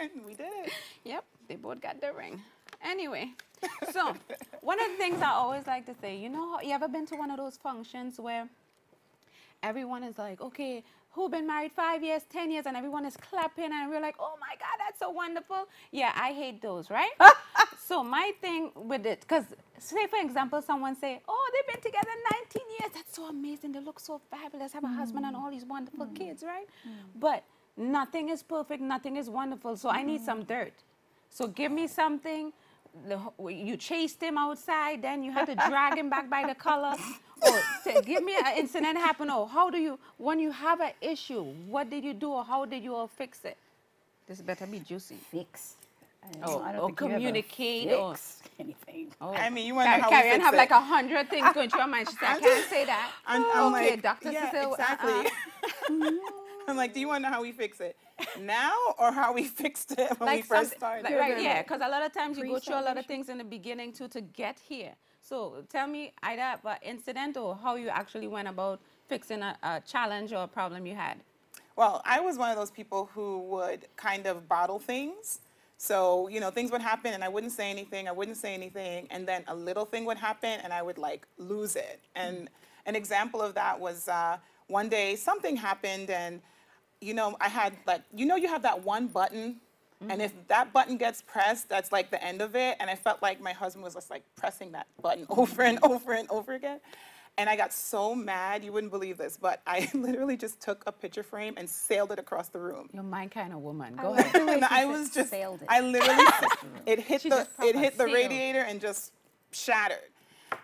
and 0.00 0.10
we 0.26 0.34
did 0.34 0.52
it. 0.64 0.72
Yep, 1.04 1.24
they 1.48 1.56
both 1.56 1.80
got 1.80 2.00
the 2.00 2.12
ring. 2.12 2.40
Anyway, 2.84 3.30
so 3.92 4.14
one 4.60 4.80
of 4.80 4.88
the 4.90 4.96
things 4.96 5.22
I 5.22 5.30
always 5.30 5.66
like 5.66 5.86
to 5.86 5.94
say, 6.00 6.16
you 6.16 6.28
know, 6.28 6.52
how, 6.52 6.60
you 6.60 6.72
ever 6.72 6.88
been 6.88 7.06
to 7.06 7.16
one 7.16 7.30
of 7.30 7.36
those 7.36 7.56
functions 7.56 8.18
where 8.18 8.48
everyone 9.62 10.02
is 10.02 10.18
like, 10.18 10.40
okay, 10.40 10.82
who 11.12 11.28
been 11.28 11.46
married 11.46 11.72
five 11.72 12.02
years, 12.02 12.22
ten 12.30 12.50
years, 12.50 12.66
and 12.66 12.76
everyone 12.76 13.04
is 13.04 13.16
clapping, 13.16 13.70
and 13.72 13.90
we're 13.90 14.00
like, 14.00 14.16
oh 14.18 14.34
my 14.40 14.54
God, 14.58 14.76
that's 14.78 14.98
so 14.98 15.10
wonderful. 15.10 15.68
Yeah, 15.90 16.12
I 16.14 16.32
hate 16.32 16.62
those, 16.62 16.90
right? 16.90 17.12
so 17.86 18.02
my 18.02 18.32
thing 18.40 18.72
with 18.74 19.04
it, 19.06 19.20
because 19.20 19.44
say 19.78 20.06
for 20.06 20.18
example, 20.20 20.62
someone 20.62 20.96
say, 20.96 21.20
oh, 21.28 21.50
they've 21.52 21.74
been 21.74 21.82
together 21.82 22.10
19 22.54 22.62
years. 22.80 22.92
That's 22.94 23.14
so 23.14 23.26
amazing. 23.26 23.72
They 23.72 23.80
look 23.80 24.00
so 24.00 24.20
fabulous. 24.30 24.72
Have 24.72 24.84
a 24.84 24.88
husband 24.88 25.26
and 25.26 25.36
mm. 25.36 25.40
all 25.40 25.50
these 25.50 25.64
wonderful 25.64 26.06
mm. 26.06 26.14
kids, 26.14 26.42
right? 26.42 26.66
Mm. 26.88 27.20
But 27.20 27.44
nothing 27.76 28.28
is 28.28 28.42
perfect. 28.42 28.82
Nothing 28.82 29.16
is 29.16 29.28
wonderful. 29.28 29.76
So 29.76 29.88
I 29.88 30.02
need 30.02 30.20
some 30.22 30.40
mm-hmm. 30.40 30.52
dirt. 30.52 30.72
So 31.30 31.46
give 31.46 31.72
me 31.72 31.86
something. 31.86 32.52
The, 33.08 33.18
you 33.50 33.78
chased 33.78 34.22
him 34.22 34.36
outside, 34.36 35.00
then 35.00 35.22
you 35.24 35.32
had 35.32 35.46
to 35.46 35.54
drag 35.54 35.96
him 35.96 36.10
back 36.10 36.28
by 36.28 36.46
the 36.46 36.54
collar. 36.54 36.94
Or 37.44 37.58
say, 37.82 38.00
give 38.02 38.22
me 38.22 38.36
an 38.36 38.56
incident 38.56 38.96
happen. 38.96 39.28
Or 39.28 39.48
how 39.48 39.68
do 39.68 39.76
you, 39.76 39.98
when 40.16 40.38
you 40.38 40.52
have 40.52 40.80
an 40.80 40.92
issue, 41.00 41.42
what 41.68 41.90
did 41.90 42.04
you 42.04 42.14
do 42.14 42.30
or 42.30 42.44
how 42.44 42.64
did 42.66 42.84
you 42.84 42.94
all 42.94 43.08
fix 43.08 43.44
it? 43.44 43.56
This 44.28 44.40
better 44.40 44.64
be 44.64 44.78
juicy. 44.78 45.16
Fix. 45.16 45.74
I 46.22 46.30
don't 46.30 46.44
Oh, 46.44 46.58
know. 46.58 46.62
I 46.62 46.70
don't 46.72 46.80
or 46.82 46.86
think 46.86 46.98
communicate 46.98 47.90
or- 47.92 48.14
fix 48.14 48.42
anything. 48.60 49.12
Oh. 49.20 49.32
I 49.34 49.50
mean, 49.50 49.66
you 49.66 49.74
want 49.74 49.86
to 49.88 49.96
know 49.96 50.02
how 50.04 50.10
Carrie 50.10 50.28
we 50.28 50.34
fix 50.34 50.44
have 50.44 50.54
it. 50.54 50.56
like 50.56 50.70
a 50.70 50.80
hundred 50.80 51.28
things 51.30 51.48
going 51.52 51.68
through 51.68 51.80
her 51.80 51.88
mind. 51.88 52.08
She 52.08 52.14
said, 52.14 52.28
I 52.28 52.38
can't 52.38 52.70
say 52.70 52.84
that. 52.84 53.10
I'm, 53.26 53.44
I'm 53.54 53.74
okay, 53.74 53.90
like, 53.90 54.02
Dr. 54.02 54.30
yeah, 54.30 54.50
Cecile, 54.52 54.70
uh, 54.70 54.70
uh. 54.70 54.74
exactly. 54.74 55.12
uh-uh. 55.90 56.10
I'm 56.68 56.76
like, 56.76 56.94
do 56.94 57.00
you 57.00 57.08
want 57.08 57.24
to 57.24 57.30
know 57.30 57.34
how 57.34 57.42
we 57.42 57.52
fix 57.52 57.80
it 57.80 57.96
now 58.40 58.72
or 58.98 59.12
how 59.12 59.32
we 59.32 59.44
fixed 59.62 59.92
it 59.92 60.18
when 60.18 60.36
we 60.36 60.42
first 60.42 60.72
started? 60.72 61.04
like, 61.04 61.18
right, 61.18 61.42
yeah, 61.42 61.62
because 61.62 61.80
a 61.82 61.88
lot 61.88 62.04
of 62.04 62.12
times 62.12 62.38
you 62.38 62.46
go 62.46 62.58
through 62.58 62.80
a 62.80 62.82
lot 62.82 62.98
of 62.98 63.06
things 63.06 63.28
in 63.28 63.38
the 63.38 63.44
beginning 63.44 63.92
too 63.92 64.08
to 64.08 64.20
get 64.20 64.58
here. 64.58 64.92
So 65.20 65.64
tell 65.68 65.86
me 65.86 66.12
either 66.22 66.58
an 66.64 66.76
incident 66.82 67.36
or 67.36 67.56
how 67.56 67.76
you 67.76 67.88
actually 67.88 68.26
went 68.26 68.48
about 68.48 68.80
fixing 69.08 69.42
a, 69.42 69.56
a 69.62 69.80
challenge 69.80 70.32
or 70.32 70.44
a 70.44 70.48
problem 70.48 70.86
you 70.86 70.94
had. 70.94 71.18
Well, 71.76 72.02
I 72.04 72.20
was 72.20 72.36
one 72.36 72.50
of 72.50 72.56
those 72.56 72.70
people 72.70 73.08
who 73.14 73.38
would 73.50 73.86
kind 73.96 74.26
of 74.26 74.48
bottle 74.48 74.78
things. 74.78 75.40
So, 75.78 76.28
you 76.28 76.38
know, 76.38 76.50
things 76.50 76.70
would 76.70 76.82
happen 76.82 77.14
and 77.14 77.24
I 77.24 77.28
wouldn't 77.28 77.52
say 77.52 77.70
anything, 77.70 78.08
I 78.08 78.12
wouldn't 78.12 78.36
say 78.36 78.54
anything, 78.54 79.08
and 79.10 79.26
then 79.26 79.42
a 79.48 79.54
little 79.54 79.84
thing 79.84 80.04
would 80.04 80.18
happen 80.18 80.60
and 80.62 80.72
I 80.72 80.80
would 80.80 80.98
like 80.98 81.26
lose 81.38 81.74
it. 81.74 81.98
And 82.14 82.48
an 82.86 82.94
example 82.94 83.40
of 83.40 83.54
that 83.54 83.80
was 83.80 84.08
uh, 84.08 84.38
one 84.68 84.88
day 84.88 85.16
something 85.16 85.56
happened 85.56 86.10
and, 86.10 86.40
you 87.02 87.14
know, 87.14 87.36
I 87.40 87.48
had 87.48 87.74
like, 87.86 88.02
you 88.14 88.26
know, 88.26 88.36
you 88.36 88.48
have 88.48 88.62
that 88.62 88.82
one 88.84 89.08
button. 89.08 89.56
And 90.08 90.20
if 90.20 90.32
that 90.48 90.72
button 90.72 90.96
gets 90.96 91.22
pressed, 91.22 91.68
that's 91.68 91.92
like 91.92 92.10
the 92.10 92.22
end 92.24 92.42
of 92.42 92.56
it. 92.56 92.76
And 92.80 92.90
I 92.90 92.96
felt 92.96 93.22
like 93.22 93.40
my 93.40 93.52
husband 93.52 93.84
was 93.84 93.94
just 93.94 94.10
like 94.10 94.24
pressing 94.36 94.72
that 94.72 94.88
button 95.00 95.26
over 95.30 95.62
and 95.62 95.78
over 95.84 96.12
and 96.12 96.28
over 96.30 96.54
again. 96.54 96.80
And 97.38 97.48
I 97.48 97.56
got 97.56 97.72
so 97.72 98.14
mad, 98.14 98.64
you 98.64 98.72
wouldn't 98.72 98.92
believe 98.92 99.16
this, 99.16 99.38
but 99.40 99.62
I 99.66 99.88
literally 99.94 100.36
just 100.36 100.60
took 100.60 100.82
a 100.88 100.92
picture 100.92 101.22
frame 101.22 101.54
and 101.56 101.70
sailed 101.70 102.10
it 102.12 102.18
across 102.18 102.48
the 102.48 102.58
room. 102.58 102.90
You're 102.92 103.04
my 103.04 103.28
kind 103.28 103.52
of 103.52 103.60
woman. 103.60 103.94
Go 103.94 104.10
like 104.10 104.26
ahead. 104.26 104.48
the 104.48 104.52
And 104.52 104.64
I 104.64 104.86
was 104.86 105.10
just, 105.10 105.30
sailed 105.30 105.62
it. 105.62 105.68
I 105.70 105.80
literally, 105.80 106.24
it 106.84 106.98
hit 107.00 107.22
She 107.22 107.28
the, 107.28 107.46
it 107.62 107.76
hit 107.76 107.92
the 107.96 108.04
sailed. 108.04 108.12
radiator 108.14 108.60
and 108.62 108.80
just 108.80 109.12
shattered. 109.52 109.98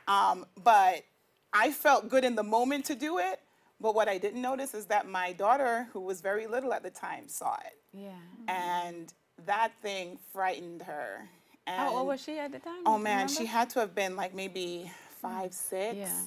Um, 0.08 0.46
but 0.62 1.04
I 1.52 1.70
felt 1.72 2.08
good 2.08 2.24
in 2.24 2.34
the 2.34 2.42
moment 2.42 2.86
to 2.86 2.94
do 2.96 3.18
it. 3.18 3.40
But 3.80 3.94
what 3.94 4.08
I 4.08 4.18
didn't 4.18 4.42
notice 4.42 4.74
is 4.74 4.86
that 4.86 5.08
my 5.08 5.32
daughter, 5.32 5.88
who 5.92 6.00
was 6.00 6.20
very 6.20 6.46
little 6.46 6.72
at 6.72 6.82
the 6.82 6.90
time, 6.90 7.28
saw 7.28 7.54
it. 7.54 7.78
Yeah. 7.92 8.08
Mm-hmm. 8.08 8.50
And 8.50 9.12
that 9.46 9.72
thing 9.82 10.18
frightened 10.32 10.82
her. 10.82 11.28
And 11.66 11.76
How 11.76 11.96
old 11.96 12.08
was 12.08 12.22
she 12.22 12.38
at 12.38 12.52
the 12.52 12.58
time? 12.58 12.82
Oh 12.86 12.96
You 12.96 13.04
man, 13.04 13.28
she 13.28 13.46
had 13.46 13.70
to 13.70 13.80
have 13.80 13.94
been 13.94 14.16
like 14.16 14.34
maybe 14.34 14.90
five, 15.20 15.50
mm. 15.50 15.54
six. 15.54 15.96
Yeah. 15.96 16.20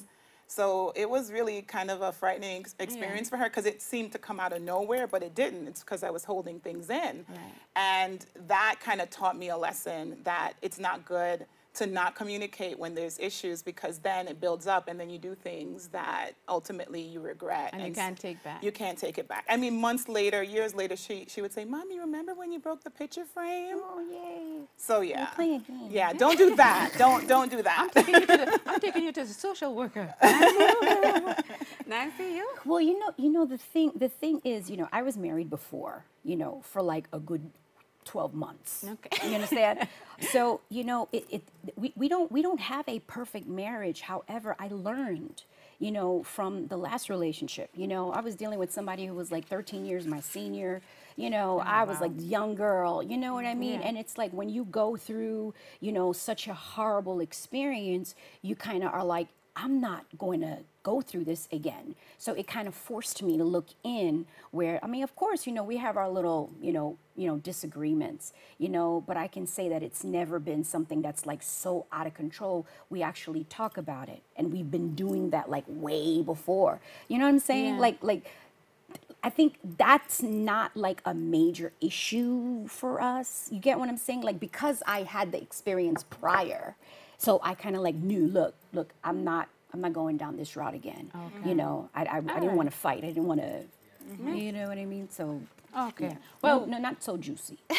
So 0.46 0.92
it 0.94 1.08
was 1.08 1.32
really 1.32 1.62
kind 1.62 1.90
of 1.90 2.02
a 2.02 2.12
frightening 2.12 2.60
ex- 2.60 2.74
experience 2.78 3.30
for 3.30 3.38
her 3.38 3.46
because 3.46 3.64
it 3.64 3.80
seemed 3.80 4.12
to 4.12 4.18
come 4.18 4.38
out 4.38 4.52
of 4.52 4.60
nowhere, 4.60 5.06
but 5.06 5.22
it 5.22 5.34
didn't. 5.34 5.66
It's 5.66 5.80
because 5.80 6.02
I 6.02 6.10
was 6.10 6.24
holding 6.24 6.60
things 6.60 6.90
in. 6.90 7.24
Right. 7.26 7.54
And 7.74 8.26
that 8.48 8.76
kind 8.82 9.00
of 9.00 9.08
taught 9.08 9.36
me 9.36 9.48
a 9.48 9.56
lesson 9.56 10.18
that 10.24 10.52
it's 10.60 10.78
not 10.78 11.06
good 11.06 11.46
to 11.74 11.86
not 11.86 12.14
communicate 12.14 12.78
when 12.78 12.94
there's 12.94 13.18
issues 13.18 13.62
because 13.62 13.98
then 13.98 14.28
it 14.28 14.40
builds 14.40 14.66
up 14.66 14.88
and 14.88 15.00
then 15.00 15.08
you 15.08 15.18
do 15.18 15.34
things 15.34 15.88
that 15.88 16.32
ultimately 16.48 17.00
you 17.00 17.20
regret 17.20 17.70
And 17.72 17.86
you 17.86 17.92
can't 17.94 18.18
take 18.18 18.42
back. 18.44 18.62
You 18.62 18.72
can't 18.72 18.98
take 18.98 19.18
it 19.18 19.26
back. 19.28 19.46
I 19.48 19.56
mean, 19.56 19.80
months 19.80 20.08
later, 20.08 20.42
years 20.42 20.74
later, 20.74 20.96
she 20.96 21.26
she 21.28 21.40
would 21.40 21.52
say, 21.52 21.64
"Mommy, 21.64 21.98
remember 21.98 22.34
when 22.34 22.52
you 22.52 22.58
broke 22.58 22.84
the 22.84 22.90
picture 22.90 23.24
frame?" 23.24 23.76
Oh 23.80 24.00
yay! 24.10 24.66
So 24.76 25.00
yeah, 25.00 25.26
playing 25.26 25.54
a 25.56 25.58
game. 25.60 25.88
yeah. 25.90 26.12
Don't 26.12 26.38
do 26.38 26.54
that. 26.56 26.92
don't 26.98 27.26
don't 27.28 27.50
do 27.50 27.62
that. 27.62 27.90
taking 27.92 28.14
you 28.14 28.26
to 28.26 28.36
the, 28.36 28.60
I'm 28.66 28.80
taking 28.80 29.04
you 29.04 29.12
to 29.12 29.24
the 29.24 29.32
social 29.34 29.74
worker. 29.74 30.14
Nancy, 31.86 32.24
you? 32.24 32.48
Well, 32.64 32.80
you 32.80 32.98
know, 32.98 33.12
you 33.16 33.30
know 33.30 33.44
the 33.46 33.58
thing. 33.58 33.92
The 33.96 34.08
thing 34.08 34.40
is, 34.44 34.70
you 34.70 34.76
know, 34.76 34.88
I 34.92 35.02
was 35.02 35.16
married 35.16 35.50
before, 35.50 36.04
you 36.24 36.36
know, 36.36 36.62
for 36.64 36.82
like 36.82 37.06
a 37.12 37.18
good 37.20 37.50
twelve 38.04 38.34
months. 38.34 38.84
Okay. 38.86 39.28
You 39.28 39.34
understand? 39.34 39.88
so 40.30 40.60
you 40.68 40.84
know, 40.84 41.08
it, 41.12 41.26
it 41.30 41.42
we, 41.76 41.92
we 41.96 42.08
don't 42.08 42.30
we 42.30 42.42
don't 42.42 42.60
have 42.60 42.88
a 42.88 43.00
perfect 43.00 43.46
marriage. 43.46 44.02
However, 44.02 44.56
I 44.58 44.68
learned, 44.68 45.44
you 45.78 45.90
know, 45.90 46.22
from 46.22 46.66
the 46.68 46.76
last 46.76 47.08
relationship. 47.08 47.70
You 47.74 47.88
know, 47.88 48.12
I 48.12 48.20
was 48.20 48.34
dealing 48.34 48.58
with 48.58 48.72
somebody 48.72 49.06
who 49.06 49.14
was 49.14 49.30
like 49.30 49.46
thirteen 49.46 49.84
years 49.84 50.06
my 50.06 50.20
senior. 50.20 50.82
You 51.16 51.28
know, 51.28 51.60
oh, 51.60 51.64
I 51.66 51.84
was 51.84 51.96
wow. 51.96 52.08
like 52.08 52.12
young 52.16 52.54
girl. 52.54 53.02
You 53.02 53.18
know 53.18 53.34
what 53.34 53.44
I 53.44 53.54
mean? 53.54 53.80
Yeah. 53.80 53.88
And 53.88 53.98
it's 53.98 54.16
like 54.16 54.32
when 54.32 54.48
you 54.48 54.64
go 54.64 54.96
through, 54.96 55.52
you 55.80 55.92
know, 55.92 56.12
such 56.12 56.48
a 56.48 56.54
horrible 56.54 57.20
experience, 57.20 58.14
you 58.40 58.56
kind 58.56 58.82
of 58.82 58.92
are 58.94 59.04
like, 59.04 59.28
I'm 59.54 59.80
not 59.80 60.06
going 60.16 60.40
to 60.40 60.58
go 60.82 61.00
through 61.00 61.24
this 61.24 61.46
again. 61.52 61.94
So 62.18 62.32
it 62.32 62.46
kind 62.46 62.66
of 62.66 62.74
forced 62.74 63.22
me 63.22 63.36
to 63.36 63.44
look 63.44 63.68
in 63.84 64.26
where 64.50 64.80
I 64.82 64.86
mean 64.86 65.02
of 65.02 65.14
course, 65.14 65.46
you 65.46 65.52
know, 65.52 65.62
we 65.62 65.76
have 65.76 65.96
our 65.96 66.08
little, 66.08 66.50
you 66.60 66.72
know, 66.72 66.96
you 67.16 67.26
know, 67.26 67.36
disagreements, 67.36 68.32
you 68.58 68.68
know, 68.68 69.04
but 69.06 69.16
I 69.16 69.28
can 69.28 69.46
say 69.46 69.68
that 69.68 69.82
it's 69.82 70.02
never 70.02 70.38
been 70.38 70.64
something 70.64 71.02
that's 71.02 71.26
like 71.26 71.42
so 71.42 71.86
out 71.92 72.06
of 72.06 72.14
control. 72.14 72.66
We 72.90 73.02
actually 73.02 73.44
talk 73.44 73.76
about 73.76 74.08
it 74.08 74.22
and 74.36 74.52
we've 74.52 74.70
been 74.70 74.94
doing 74.94 75.30
that 75.30 75.50
like 75.50 75.64
way 75.68 76.22
before. 76.22 76.80
You 77.08 77.18
know 77.18 77.24
what 77.24 77.32
I'm 77.32 77.38
saying? 77.38 77.74
Yeah. 77.74 77.80
Like 77.80 77.98
like 78.02 78.30
I 79.22 79.30
think 79.30 79.58
that's 79.78 80.22
not 80.22 80.76
like 80.76 81.00
a 81.04 81.14
major 81.14 81.72
issue 81.80 82.66
for 82.66 83.00
us. 83.00 83.48
You 83.52 83.60
get 83.60 83.78
what 83.78 83.88
I'm 83.88 83.96
saying? 83.96 84.22
Like 84.22 84.40
because 84.40 84.82
I 84.86 85.02
had 85.02 85.30
the 85.30 85.40
experience 85.40 86.04
prior, 86.04 86.74
so 87.22 87.38
I 87.40 87.54
kind 87.54 87.76
of 87.76 87.82
like 87.82 87.94
knew. 87.94 88.26
Look, 88.26 88.56
look, 88.72 88.92
I'm 89.04 89.22
not, 89.22 89.48
I'm 89.72 89.80
not 89.80 89.92
going 89.92 90.16
down 90.16 90.36
this 90.36 90.56
route 90.56 90.74
again. 90.74 91.08
Okay. 91.14 91.50
You 91.50 91.54
know, 91.54 91.88
I, 91.94 92.04
I, 92.04 92.16
I 92.16 92.40
didn't 92.40 92.56
want 92.56 92.68
to 92.68 92.76
fight. 92.76 93.04
I 93.04 93.08
didn't 93.08 93.26
want 93.26 93.40
to, 93.40 93.64
mm-hmm. 94.10 94.34
you 94.34 94.50
know 94.50 94.68
what 94.68 94.76
I 94.76 94.84
mean? 94.84 95.08
So. 95.08 95.40
Okay. 95.74 96.08
yeah. 96.08 96.16
Well, 96.42 96.66
no, 96.66 96.72
no, 96.72 96.78
not 96.78 97.02
so 97.02 97.16
juicy. 97.16 97.58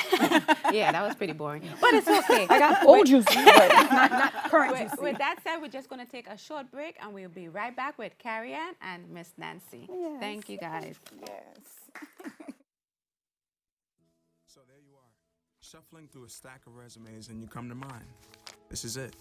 yeah, 0.72 0.92
that 0.94 1.04
was 1.06 1.14
pretty 1.16 1.34
boring. 1.34 1.62
But 1.82 1.94
it's 1.94 2.08
okay. 2.08 2.48
I 2.50 2.58
got 2.58 2.86
old 2.86 3.06
juicy, 3.06 3.36
but 3.46 3.68
not, 3.92 4.12
not 4.12 4.34
current 4.50 4.72
With, 4.72 4.90
juicy. 4.92 5.04
with 5.04 5.18
that 5.20 5.40
said, 5.44 5.58
we're 5.58 5.68
just 5.68 5.90
going 5.90 6.04
to 6.04 6.12
take 6.12 6.28
a 6.28 6.38
short 6.38 6.72
break 6.72 6.96
and 7.04 7.14
we'll 7.14 7.30
be 7.30 7.50
right 7.50 7.76
back 7.76 8.00
with 8.00 8.18
Karian 8.18 8.72
and 8.82 9.08
Miss 9.12 9.34
Nancy. 9.38 9.88
Yes. 9.90 10.20
Thank 10.22 10.50
you 10.50 10.58
guys. 10.58 10.96
yes. 11.22 12.02
So 14.48 14.62
there 14.68 14.80
you 14.80 14.94
are, 14.96 15.12
shuffling 15.60 16.08
through 16.08 16.24
a 16.24 16.30
stack 16.30 16.62
of 16.66 16.76
resumes, 16.76 17.28
and 17.28 17.42
you 17.42 17.48
come 17.48 17.70
to 17.70 17.76
mine. 17.76 18.08
This 18.70 18.86
is 18.86 18.98
it. 18.98 19.14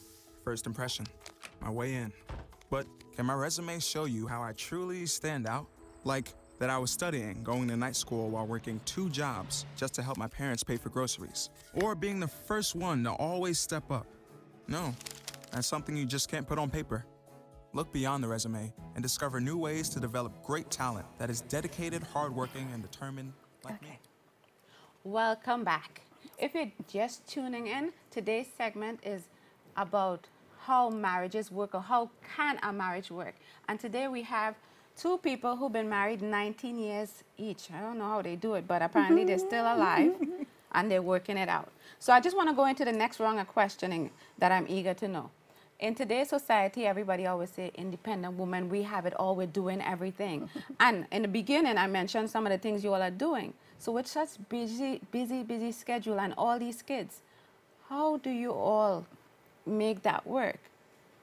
First 0.45 0.67
impression. 0.67 1.07
My 1.61 1.71
way 1.71 1.95
in. 1.95 2.13
But 2.71 2.87
can 3.15 3.27
my 3.27 3.35
resume 3.35 3.79
show 3.79 4.07
you 4.07 4.27
how 4.27 4.43
I 4.43 4.53
truly 4.53 5.07
stand 5.07 5.47
out? 5.47 5.67
Like 6.05 6.35
that 6.59 6.71
I 6.71 6.79
was 6.79 6.91
studying, 6.91 7.43
going 7.43 7.69
to 7.69 7.77
night 7.77 7.97
school 7.97 8.31
while 8.31 8.47
working 8.47 8.81
two 8.85 9.09
jobs 9.11 9.67
just 9.77 9.95
to 9.95 10.03
help 10.03 10.17
my 10.17 10.29
parents 10.29 10.65
pay 10.65 10.77
for 10.77 10.89
groceries. 10.89 11.51
Or 11.75 11.95
being 11.95 12.21
the 12.21 12.29
first 12.29 12.75
one 12.75 13.05
to 13.05 13.11
always 13.11 13.59
step 13.59 13.91
up. 13.91 14.07
No, 14.69 14.95
that's 15.51 15.67
something 15.67 15.97
you 15.97 16.07
just 16.07 16.31
can't 16.31 16.47
put 16.47 16.59
on 16.59 16.71
paper. 16.71 17.05
Look 17.73 17.93
beyond 17.93 18.23
the 18.23 18.29
resume 18.29 18.73
and 18.95 19.03
discover 19.03 19.41
new 19.41 19.57
ways 19.57 19.89
to 19.91 20.01
develop 20.01 20.43
great 20.43 20.71
talent 20.71 21.07
that 21.19 21.31
is 21.31 21.41
dedicated, 21.43 22.03
hardworking, 22.03 22.69
and 22.73 22.83
determined 22.83 23.33
like 23.65 23.81
me. 23.83 23.99
Welcome 25.05 25.65
back. 25.65 26.03
If 26.39 26.55
you're 26.55 26.73
just 26.87 27.27
tuning 27.27 27.67
in, 27.67 27.93
today's 28.11 28.47
segment 28.57 29.01
is 29.05 29.23
about 29.77 30.27
how 30.67 30.91
marriages 30.91 31.51
work 31.51 31.75
or 31.75 31.81
how 31.81 32.11
can 32.37 32.59
a 32.63 32.73
marriage 32.73 33.11
work. 33.11 33.35
And 33.69 33.79
today 33.81 34.09
we 34.09 34.23
have 34.23 34.55
two 34.97 35.19
people 35.19 35.57
who've 35.57 35.73
been 35.73 35.89
married 35.89 36.23
19 36.23 36.79
years 36.79 37.25
each. 37.37 37.69
I 37.75 37.81
don't 37.81 37.99
know 37.99 38.07
how 38.07 38.23
they 38.23 38.37
do 38.37 38.55
it, 38.55 38.67
but 38.67 38.83
apparently 38.83 39.25
they're 39.25 39.39
still 39.39 39.65
alive 39.65 40.15
and 40.73 40.91
they're 40.91 41.03
working 41.03 41.37
it 41.37 41.49
out. 41.49 41.71
So 41.99 42.13
I 42.13 42.21
just 42.21 42.37
want 42.37 42.49
to 42.49 42.55
go 42.55 42.67
into 42.67 42.85
the 42.85 42.93
next 42.93 43.21
round 43.21 43.41
of 43.41 43.49
questioning 43.49 44.11
that 44.39 44.53
I'm 44.53 44.67
eager 44.69 44.95
to 44.95 45.09
know. 45.09 45.31
In 45.81 45.97
today's 45.97 46.29
society, 46.29 46.87
everybody 46.87 47.27
always 47.27 47.51
say 47.51 47.73
independent 47.75 48.35
woman, 48.35 48.69
we 48.69 48.83
have 48.83 49.05
it 49.05 49.15
all, 49.15 49.35
we're 49.35 49.49
doing 49.49 49.83
everything. 49.83 50.49
and 50.81 51.07
in 51.11 51.23
the 51.23 51.29
beginning, 51.29 51.77
I 51.77 51.89
mentioned 51.89 52.31
some 52.31 52.47
of 52.47 52.53
the 52.53 52.59
things 52.59 52.85
you 52.85 52.95
all 52.95 53.03
are 53.03 53.11
doing. 53.11 53.53
So 53.79 53.91
with 53.91 54.07
such 54.07 54.29
busy, 54.49 55.01
busy, 55.11 55.43
busy 55.43 55.73
schedule 55.73 56.21
and 56.21 56.35
all 56.39 56.57
these 56.57 56.83
kids, 56.83 57.23
how 57.89 58.19
do 58.19 58.31
you 58.31 58.53
all 58.53 59.07
make 59.67 60.03
that 60.03 60.27
work? 60.27 60.59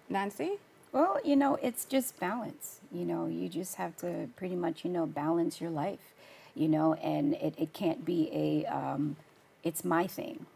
Nancy? 0.09 0.53
Well, 0.91 1.19
you 1.23 1.35
know, 1.35 1.55
it's 1.61 1.85
just 1.85 2.19
balance. 2.19 2.79
You 2.91 3.05
know, 3.05 3.27
you 3.27 3.47
just 3.47 3.75
have 3.75 3.95
to 3.97 4.29
pretty 4.35 4.55
much, 4.55 4.83
you 4.83 4.89
know, 4.89 5.05
balance 5.05 5.61
your 5.61 5.69
life, 5.69 6.13
you 6.55 6.67
know, 6.67 6.95
and 6.95 7.35
it, 7.35 7.53
it 7.57 7.73
can't 7.73 8.03
be 8.03 8.29
a, 8.33 8.65
um, 8.65 9.15
it's 9.63 9.83
my 9.85 10.07
thing. 10.07 10.47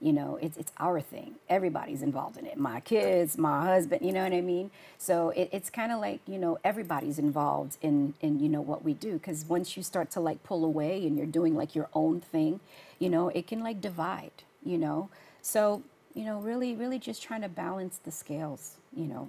You 0.00 0.14
know, 0.14 0.38
it's, 0.40 0.56
it's 0.56 0.72
our 0.78 1.00
thing. 1.02 1.34
Everybody's 1.50 2.00
involved 2.00 2.38
in 2.38 2.46
it. 2.46 2.56
My 2.56 2.80
kids, 2.80 3.36
my 3.36 3.66
husband, 3.66 4.00
you 4.06 4.12
know 4.12 4.22
what 4.22 4.32
I 4.32 4.40
mean? 4.40 4.70
So 4.96 5.28
it, 5.30 5.50
it's 5.52 5.68
kind 5.68 5.92
of 5.92 6.00
like, 6.00 6.20
you 6.26 6.38
know, 6.38 6.56
everybody's 6.64 7.18
involved 7.18 7.76
in, 7.82 8.14
in, 8.22 8.40
you 8.40 8.48
know, 8.48 8.62
what 8.62 8.82
we 8.82 8.94
do. 8.94 9.14
Because 9.14 9.44
once 9.44 9.76
you 9.76 9.82
start 9.82 10.10
to 10.12 10.20
like 10.20 10.42
pull 10.42 10.64
away 10.64 11.06
and 11.06 11.18
you're 11.18 11.26
doing 11.26 11.54
like 11.54 11.74
your 11.74 11.88
own 11.92 12.20
thing, 12.20 12.60
you 12.98 13.10
know, 13.10 13.28
it 13.28 13.46
can 13.46 13.62
like 13.62 13.82
divide, 13.82 14.30
you 14.64 14.78
know? 14.78 15.10
So, 15.42 15.82
you 16.14 16.24
know, 16.24 16.40
really, 16.40 16.74
really 16.74 16.98
just 16.98 17.22
trying 17.22 17.42
to 17.42 17.48
balance 17.48 17.98
the 18.04 18.10
scales, 18.10 18.76
you 18.94 19.06
know? 19.06 19.28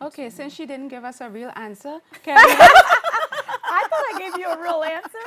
Okay, 0.00 0.28
since 0.28 0.52
she 0.52 0.66
didn't 0.66 0.88
give 0.88 1.04
us 1.04 1.20
a 1.20 1.30
real 1.30 1.50
answer, 1.56 2.00
Karian, 2.24 2.36
I 2.36 3.86
thought 3.88 4.04
I 4.14 4.18
gave 4.18 4.36
you 4.38 4.50
a 4.50 4.60
real 4.60 4.82
answer. 4.82 5.18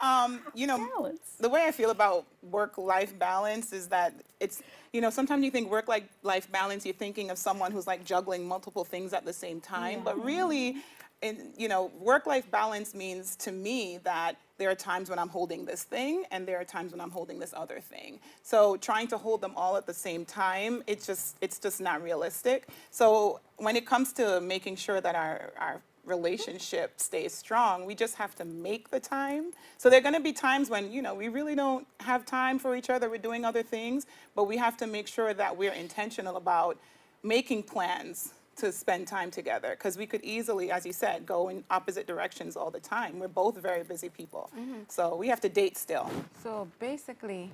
Um, 0.00 0.40
you 0.54 0.66
know, 0.66 0.78
Balance. 0.78 1.36
the 1.38 1.48
way 1.48 1.64
I 1.66 1.70
feel 1.70 1.90
about 1.90 2.24
work-life 2.42 3.18
balance 3.18 3.72
is 3.72 3.88
that 3.88 4.14
it's, 4.40 4.62
you 4.92 5.00
know, 5.00 5.10
sometimes 5.10 5.44
you 5.44 5.50
think 5.50 5.70
work-life 5.70 6.50
balance, 6.50 6.86
you're 6.86 6.94
thinking 6.94 7.30
of 7.30 7.36
someone 7.36 7.70
who's 7.70 7.86
like 7.86 8.04
juggling 8.04 8.48
multiple 8.48 8.84
things 8.84 9.12
at 9.12 9.26
the 9.26 9.32
same 9.32 9.60
time, 9.60 10.00
but 10.04 10.22
really, 10.24 10.76
in, 11.20 11.52
you 11.58 11.68
know, 11.68 11.90
work-life 11.98 12.50
balance 12.50 12.94
means 12.94 13.36
to 13.36 13.52
me 13.52 13.98
that 14.04 14.36
there 14.58 14.70
are 14.70 14.74
times 14.74 15.08
when 15.08 15.18
I'm 15.18 15.28
holding 15.28 15.64
this 15.64 15.84
thing 15.84 16.24
and 16.30 16.46
there 16.46 16.60
are 16.60 16.64
times 16.64 16.92
when 16.92 17.00
I'm 17.00 17.10
holding 17.10 17.38
this 17.38 17.54
other 17.56 17.80
thing. 17.80 18.20
So 18.42 18.76
trying 18.76 19.06
to 19.08 19.18
hold 19.18 19.40
them 19.40 19.52
all 19.56 19.76
at 19.76 19.86
the 19.86 19.94
same 19.94 20.24
time, 20.24 20.82
it's 20.86 21.06
just 21.06 21.36
it's 21.40 21.58
just 21.58 21.80
not 21.80 22.02
realistic. 22.02 22.68
So 22.90 23.40
when 23.56 23.76
it 23.76 23.86
comes 23.86 24.12
to 24.14 24.40
making 24.40 24.76
sure 24.76 25.00
that 25.00 25.14
our 25.14 25.52
our 25.58 25.80
relationship 26.08 26.98
stays 26.98 27.34
strong, 27.34 27.84
we 27.84 27.94
just 27.94 28.14
have 28.16 28.34
to 28.36 28.44
make 28.44 28.90
the 28.90 28.98
time. 28.98 29.52
So 29.76 29.90
there 29.90 29.98
are 29.98 30.02
going 30.02 30.14
to 30.14 30.20
be 30.20 30.32
times 30.32 30.70
when, 30.70 30.90
you 30.90 31.02
know, 31.02 31.14
we 31.14 31.28
really 31.28 31.54
don't 31.54 31.86
have 32.00 32.24
time 32.24 32.58
for 32.58 32.74
each 32.74 32.90
other, 32.90 33.10
we're 33.10 33.18
doing 33.18 33.44
other 33.44 33.62
things, 33.62 34.06
but 34.34 34.44
we 34.44 34.56
have 34.56 34.76
to 34.78 34.86
make 34.86 35.06
sure 35.06 35.34
that 35.34 35.56
we're 35.56 35.72
intentional 35.72 36.36
about 36.36 36.78
making 37.22 37.64
plans 37.64 38.32
to 38.58 38.72
spend 38.72 39.06
time 39.06 39.30
together 39.30 39.70
because 39.70 39.96
we 39.96 40.06
could 40.06 40.22
easily, 40.22 40.70
as 40.70 40.84
you 40.84 40.92
said, 40.92 41.26
go 41.26 41.48
in 41.48 41.64
opposite 41.70 42.06
directions 42.06 42.56
all 42.56 42.70
the 42.70 42.80
time. 42.80 43.18
We're 43.18 43.28
both 43.28 43.56
very 43.56 43.82
busy 43.82 44.08
people. 44.08 44.50
Mm-hmm. 44.56 44.82
So 44.88 45.16
we 45.16 45.28
have 45.28 45.40
to 45.42 45.48
date 45.48 45.76
still. 45.76 46.10
so 46.42 46.68
basically, 46.78 47.50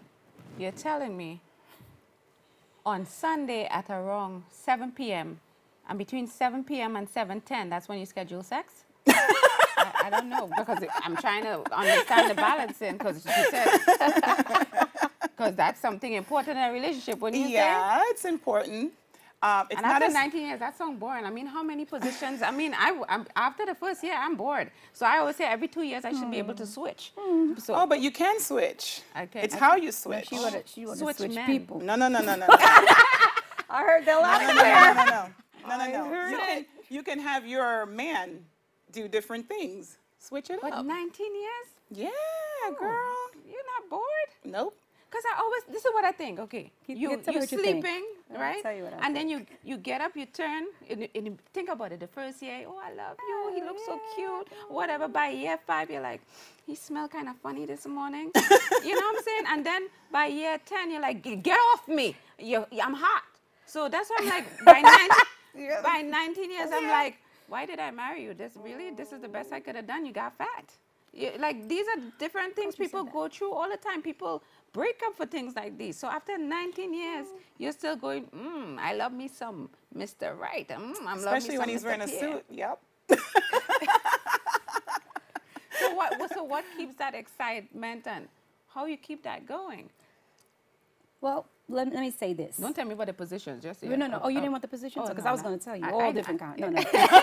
you're 0.58 0.72
telling 0.72 1.16
me 1.16 1.40
on 2.86 3.06
Sunday 3.06 3.66
at 3.66 3.88
around 3.90 4.44
7 4.50 4.92
p.m. 4.92 5.40
and 5.88 5.98
between 5.98 6.26
7 6.26 6.64
p.m. 6.64 6.96
and 6.96 7.08
7:10, 7.08 7.70
that's 7.70 7.88
when 7.88 7.98
you 7.98 8.06
schedule 8.06 8.42
sex. 8.42 8.84
I, 9.06 9.92
I 10.04 10.10
don't 10.10 10.28
know 10.28 10.50
because 10.56 10.78
I'm 11.02 11.16
trying 11.16 11.44
to 11.44 11.62
understand 11.74 12.30
the 12.30 12.34
balancing 12.34 12.96
because 12.96 13.24
you 13.24 13.32
said 13.50 13.68
because 15.22 15.54
that's 15.56 15.80
something 15.80 16.12
important 16.14 16.56
in 16.56 16.64
a 16.64 16.72
relationship. 16.72 17.18
Wouldn't 17.20 17.42
you 17.42 17.48
say? 17.48 17.54
Yeah, 17.54 18.02
it's 18.06 18.24
important. 18.24 18.92
Um, 19.44 19.66
it's 19.70 19.76
And 19.76 19.82
not 19.86 19.96
after 20.00 20.06
as 20.06 20.14
19 20.14 20.46
years, 20.46 20.58
that 20.60 20.78
sounds 20.78 20.98
boring. 20.98 21.26
I 21.26 21.30
mean, 21.30 21.46
how 21.46 21.62
many 21.62 21.84
positions? 21.84 22.40
I 22.40 22.50
mean, 22.50 22.72
I, 22.72 22.98
am 23.08 23.26
after 23.36 23.66
the 23.66 23.74
first 23.74 24.02
year, 24.02 24.14
I'm 24.16 24.36
bored. 24.36 24.70
So 24.94 25.04
I 25.04 25.18
always 25.18 25.36
say 25.36 25.44
every 25.44 25.68
two 25.68 25.82
years, 25.82 26.02
I 26.06 26.12
should 26.12 26.30
be 26.30 26.38
able 26.38 26.54
to 26.54 26.64
switch. 26.66 27.12
So 27.58 27.74
Oh, 27.74 27.86
but 27.86 28.00
you 28.00 28.10
can 28.10 28.40
switch. 28.40 29.02
Okay, 29.24 29.42
It's 29.42 29.54
I 29.54 29.58
how 29.58 29.74
can- 29.74 29.82
you 29.82 29.92
switch. 29.92 30.28
She 30.28 30.36
wanna, 30.36 30.62
she 30.64 30.86
wanna 30.86 30.96
Switch 30.96 31.16
switch, 31.18 31.36
people. 31.44 31.78
No, 31.80 31.94
no, 31.94 32.08
no, 32.08 32.20
no, 32.20 32.36
no. 32.36 32.46
no. 32.46 32.46
I 32.58 33.82
heard 33.82 34.06
that 34.06 34.18
loud 34.22 34.40
No, 34.40 34.46
no, 34.46 34.60
clear. 34.60 34.74
no, 34.74 34.94
no, 34.94 35.04
no, 35.04 35.76
no, 35.76 35.92
no, 35.92 36.04
no. 36.04 36.10
heard 36.14 36.30
You 36.30 36.38
can, 36.38 36.66
you 36.88 37.02
can 37.02 37.18
have 37.18 37.46
your 37.46 37.84
man 37.84 38.46
do 38.92 39.08
different 39.08 39.46
things. 39.46 39.98
Switch 40.18 40.48
it 40.48 40.60
but 40.62 40.72
up. 40.72 40.86
19 40.86 41.34
years, 41.34 41.68
Yeah, 41.90 42.08
girl. 42.78 42.88
you're 43.46 43.68
not 43.76 43.90
bored? 43.90 44.30
Nope. 44.44 44.74
Because 45.10 45.24
I 45.36 45.38
always, 45.42 45.62
this 45.68 45.84
is 45.84 45.92
what 45.92 46.04
I 46.04 46.12
think. 46.12 46.38
Okay, 46.40 46.72
Keep- 46.86 46.96
you 46.98 47.08
keep- 47.10 47.24
tell 47.24 47.34
me 47.34 47.40
you 47.40 47.82
what 48.28 48.38
you 48.38 48.38
think. 48.38 48.38
sleeping 48.38 48.40
I'll 48.40 48.40
right? 48.54 48.62
tell 48.62 48.74
you 48.74 48.84
what 48.84 48.94
and 49.04 49.16
then 49.16 49.28
you 49.28 49.46
you 49.64 49.78
get 49.78 50.00
up, 50.00 50.16
you 50.16 50.26
turn, 50.26 50.64
and, 50.90 51.02
you- 51.02 51.08
and 51.14 51.26
you 51.26 51.38
think 51.52 51.70
about 51.70 51.92
it. 51.92 52.00
The 52.00 52.08
first 52.08 52.42
year, 52.42 52.64
oh, 52.68 52.80
I 52.84 52.92
love 52.94 53.16
you. 53.28 53.52
He 53.56 53.62
looks 53.62 53.84
so 53.86 54.00
cute. 54.16 54.48
Whatever. 54.68 55.08
By 55.08 55.28
year 55.30 55.58
five, 55.66 55.90
you're 55.90 56.02
like, 56.02 56.22
he 56.66 56.74
smelled 56.76 57.12
kind 57.12 57.28
of 57.28 57.36
funny 57.36 57.66
this 57.66 57.86
morning. 57.86 58.30
you 58.84 58.94
know 58.94 59.06
what 59.08 59.16
I'm 59.18 59.22
saying? 59.24 59.44
And 59.48 59.66
then 59.66 59.88
by 60.12 60.26
year 60.26 60.58
ten, 60.66 60.90
you're 60.90 61.02
like, 61.02 61.22
"Get- 61.22 61.42
off 61.74 61.88
me. 61.88 62.16
you 62.38 62.66
I'm 62.82 62.94
hot. 62.94 63.24
So 63.66 63.88
that's 63.88 64.10
why 64.10 64.18
I'm 64.20 64.28
like, 64.28 64.64
by 64.64 64.80
19, 65.56 65.82
by 65.82 66.02
19 66.02 66.50
years, 66.52 66.70
I'm 66.72 66.88
like, 66.88 67.18
why 67.48 67.66
did 67.66 67.80
I 67.80 67.90
marry 67.90 68.22
you? 68.24 68.34
This 68.34 68.52
really, 68.56 68.90
this 68.92 69.12
is 69.12 69.20
the 69.20 69.28
best 69.28 69.52
I 69.52 69.60
could 69.60 69.76
have 69.76 69.86
done. 69.86 70.06
You 70.06 70.12
got 70.12 70.36
fat. 70.38 70.66
You, 71.14 71.32
like 71.38 71.68
these 71.68 71.86
are 71.88 72.02
different 72.18 72.56
things 72.56 72.76
people 72.76 73.04
go 73.04 73.28
through 73.28 73.52
all 73.52 73.70
the 73.70 73.76
time. 73.78 74.02
People 74.02 74.42
break 74.74 75.00
up 75.06 75.14
for 75.16 75.24
things 75.24 75.56
like 75.56 75.78
these. 75.78 75.96
So 75.96 76.08
after 76.08 76.36
19 76.36 76.92
years, 76.92 77.26
you're 77.56 77.72
still 77.72 77.96
going, 77.96 78.24
mm, 78.26 78.76
I 78.78 78.92
love 78.92 79.12
me 79.12 79.28
some 79.28 79.70
Mr. 79.96 80.36
Right. 80.38 80.68
Mm, 80.68 80.94
I'm 81.06 81.18
Especially 81.18 81.56
when 81.56 81.68
me 81.68 81.72
he's 81.74 81.80
some 81.82 81.88
wearing 81.88 82.02
a 82.02 82.06
Pierre." 82.06 82.32
suit. 82.34 82.44
Yep. 82.50 82.78
So 85.80 85.92
what, 85.94 86.18
what- 86.20 86.32
so 86.32 86.42
what 86.44 86.64
keeps 86.76 86.94
that 86.96 87.14
excitement 87.14 88.06
and 88.06 88.28
how 88.74 88.86
you 88.86 88.96
keep 88.96 89.22
that 89.24 89.44
going? 89.46 89.90
Well, 91.20 91.46
let, 91.68 91.92
let 91.92 92.00
me 92.00 92.10
say 92.10 92.32
this. 92.32 92.58
Don't 92.58 92.74
tell 92.76 92.84
me 92.84 92.92
about 92.92 93.08
the 93.08 93.12
positions. 93.12 93.62
Just 93.62 93.82
No, 93.82 93.96
no, 93.96 94.06
no. 94.06 94.20
Oh, 94.22 94.28
you 94.28 94.36
didn't 94.40 94.52
want 94.52 94.62
the 94.62 94.68
positions? 94.68 95.04
Oh, 95.06 95.08
Because 95.08 95.24
no, 95.24 95.30
I 95.30 95.32
was 95.32 95.42
no. 95.42 95.48
going 95.48 95.58
to 95.58 95.64
tell 95.64 95.76
you 95.76 95.84
I- 95.84 95.90
all 95.90 96.00
I- 96.02 96.12
different 96.12 96.40
kinds. 96.40 96.60
No, 96.60 96.68
no. 96.68 96.82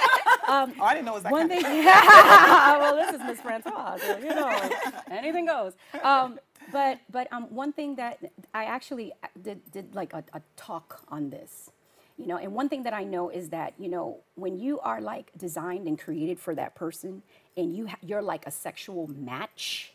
Oh, 0.54 0.70
I 0.82 0.94
didn't 0.96 1.06
know 1.06 1.12
it 1.14 1.16
was 1.16 1.24
that 1.24 1.32
One 1.32 1.48
kind 1.48 1.64
thing, 1.64 1.80
of 1.80 1.86
well, 2.82 2.96
this 2.98 3.16
is 3.16 3.22
Miss 3.26 3.40
Francois, 3.40 3.98
so 4.02 4.18
you 4.18 4.30
know, 4.30 4.70
anything 5.10 5.46
goes. 5.46 5.74
Um, 6.04 6.40
but 6.72 7.00
but 7.12 7.32
um, 7.32 7.44
one 7.54 7.74
thing 7.74 7.96
that 7.96 8.20
I 8.54 8.66
actually 8.66 9.14
did, 9.42 9.60
did 9.72 9.96
like 9.96 10.14
a, 10.14 10.24
a 10.34 10.42
talk 10.56 11.02
on 11.10 11.30
this, 11.30 11.72
you 12.18 12.28
know, 12.28 12.38
and 12.38 12.54
one 12.54 12.70
thing 12.70 12.84
that 12.84 12.94
I 12.94 13.04
know 13.04 13.30
is 13.30 13.50
that 13.50 13.74
you 13.78 13.90
know 13.90 14.20
when 14.36 14.58
you 14.58 14.80
are 14.80 15.02
like 15.02 15.32
designed 15.38 15.88
and 15.88 16.00
created 16.00 16.40
for 16.40 16.56
that 16.56 16.76
person, 16.76 17.24
and 17.58 17.76
you 17.76 17.88
ha- 17.88 17.98
you're 18.02 18.22
like 18.22 18.48
a 18.48 18.52
sexual 18.52 19.08
match. 19.08 19.94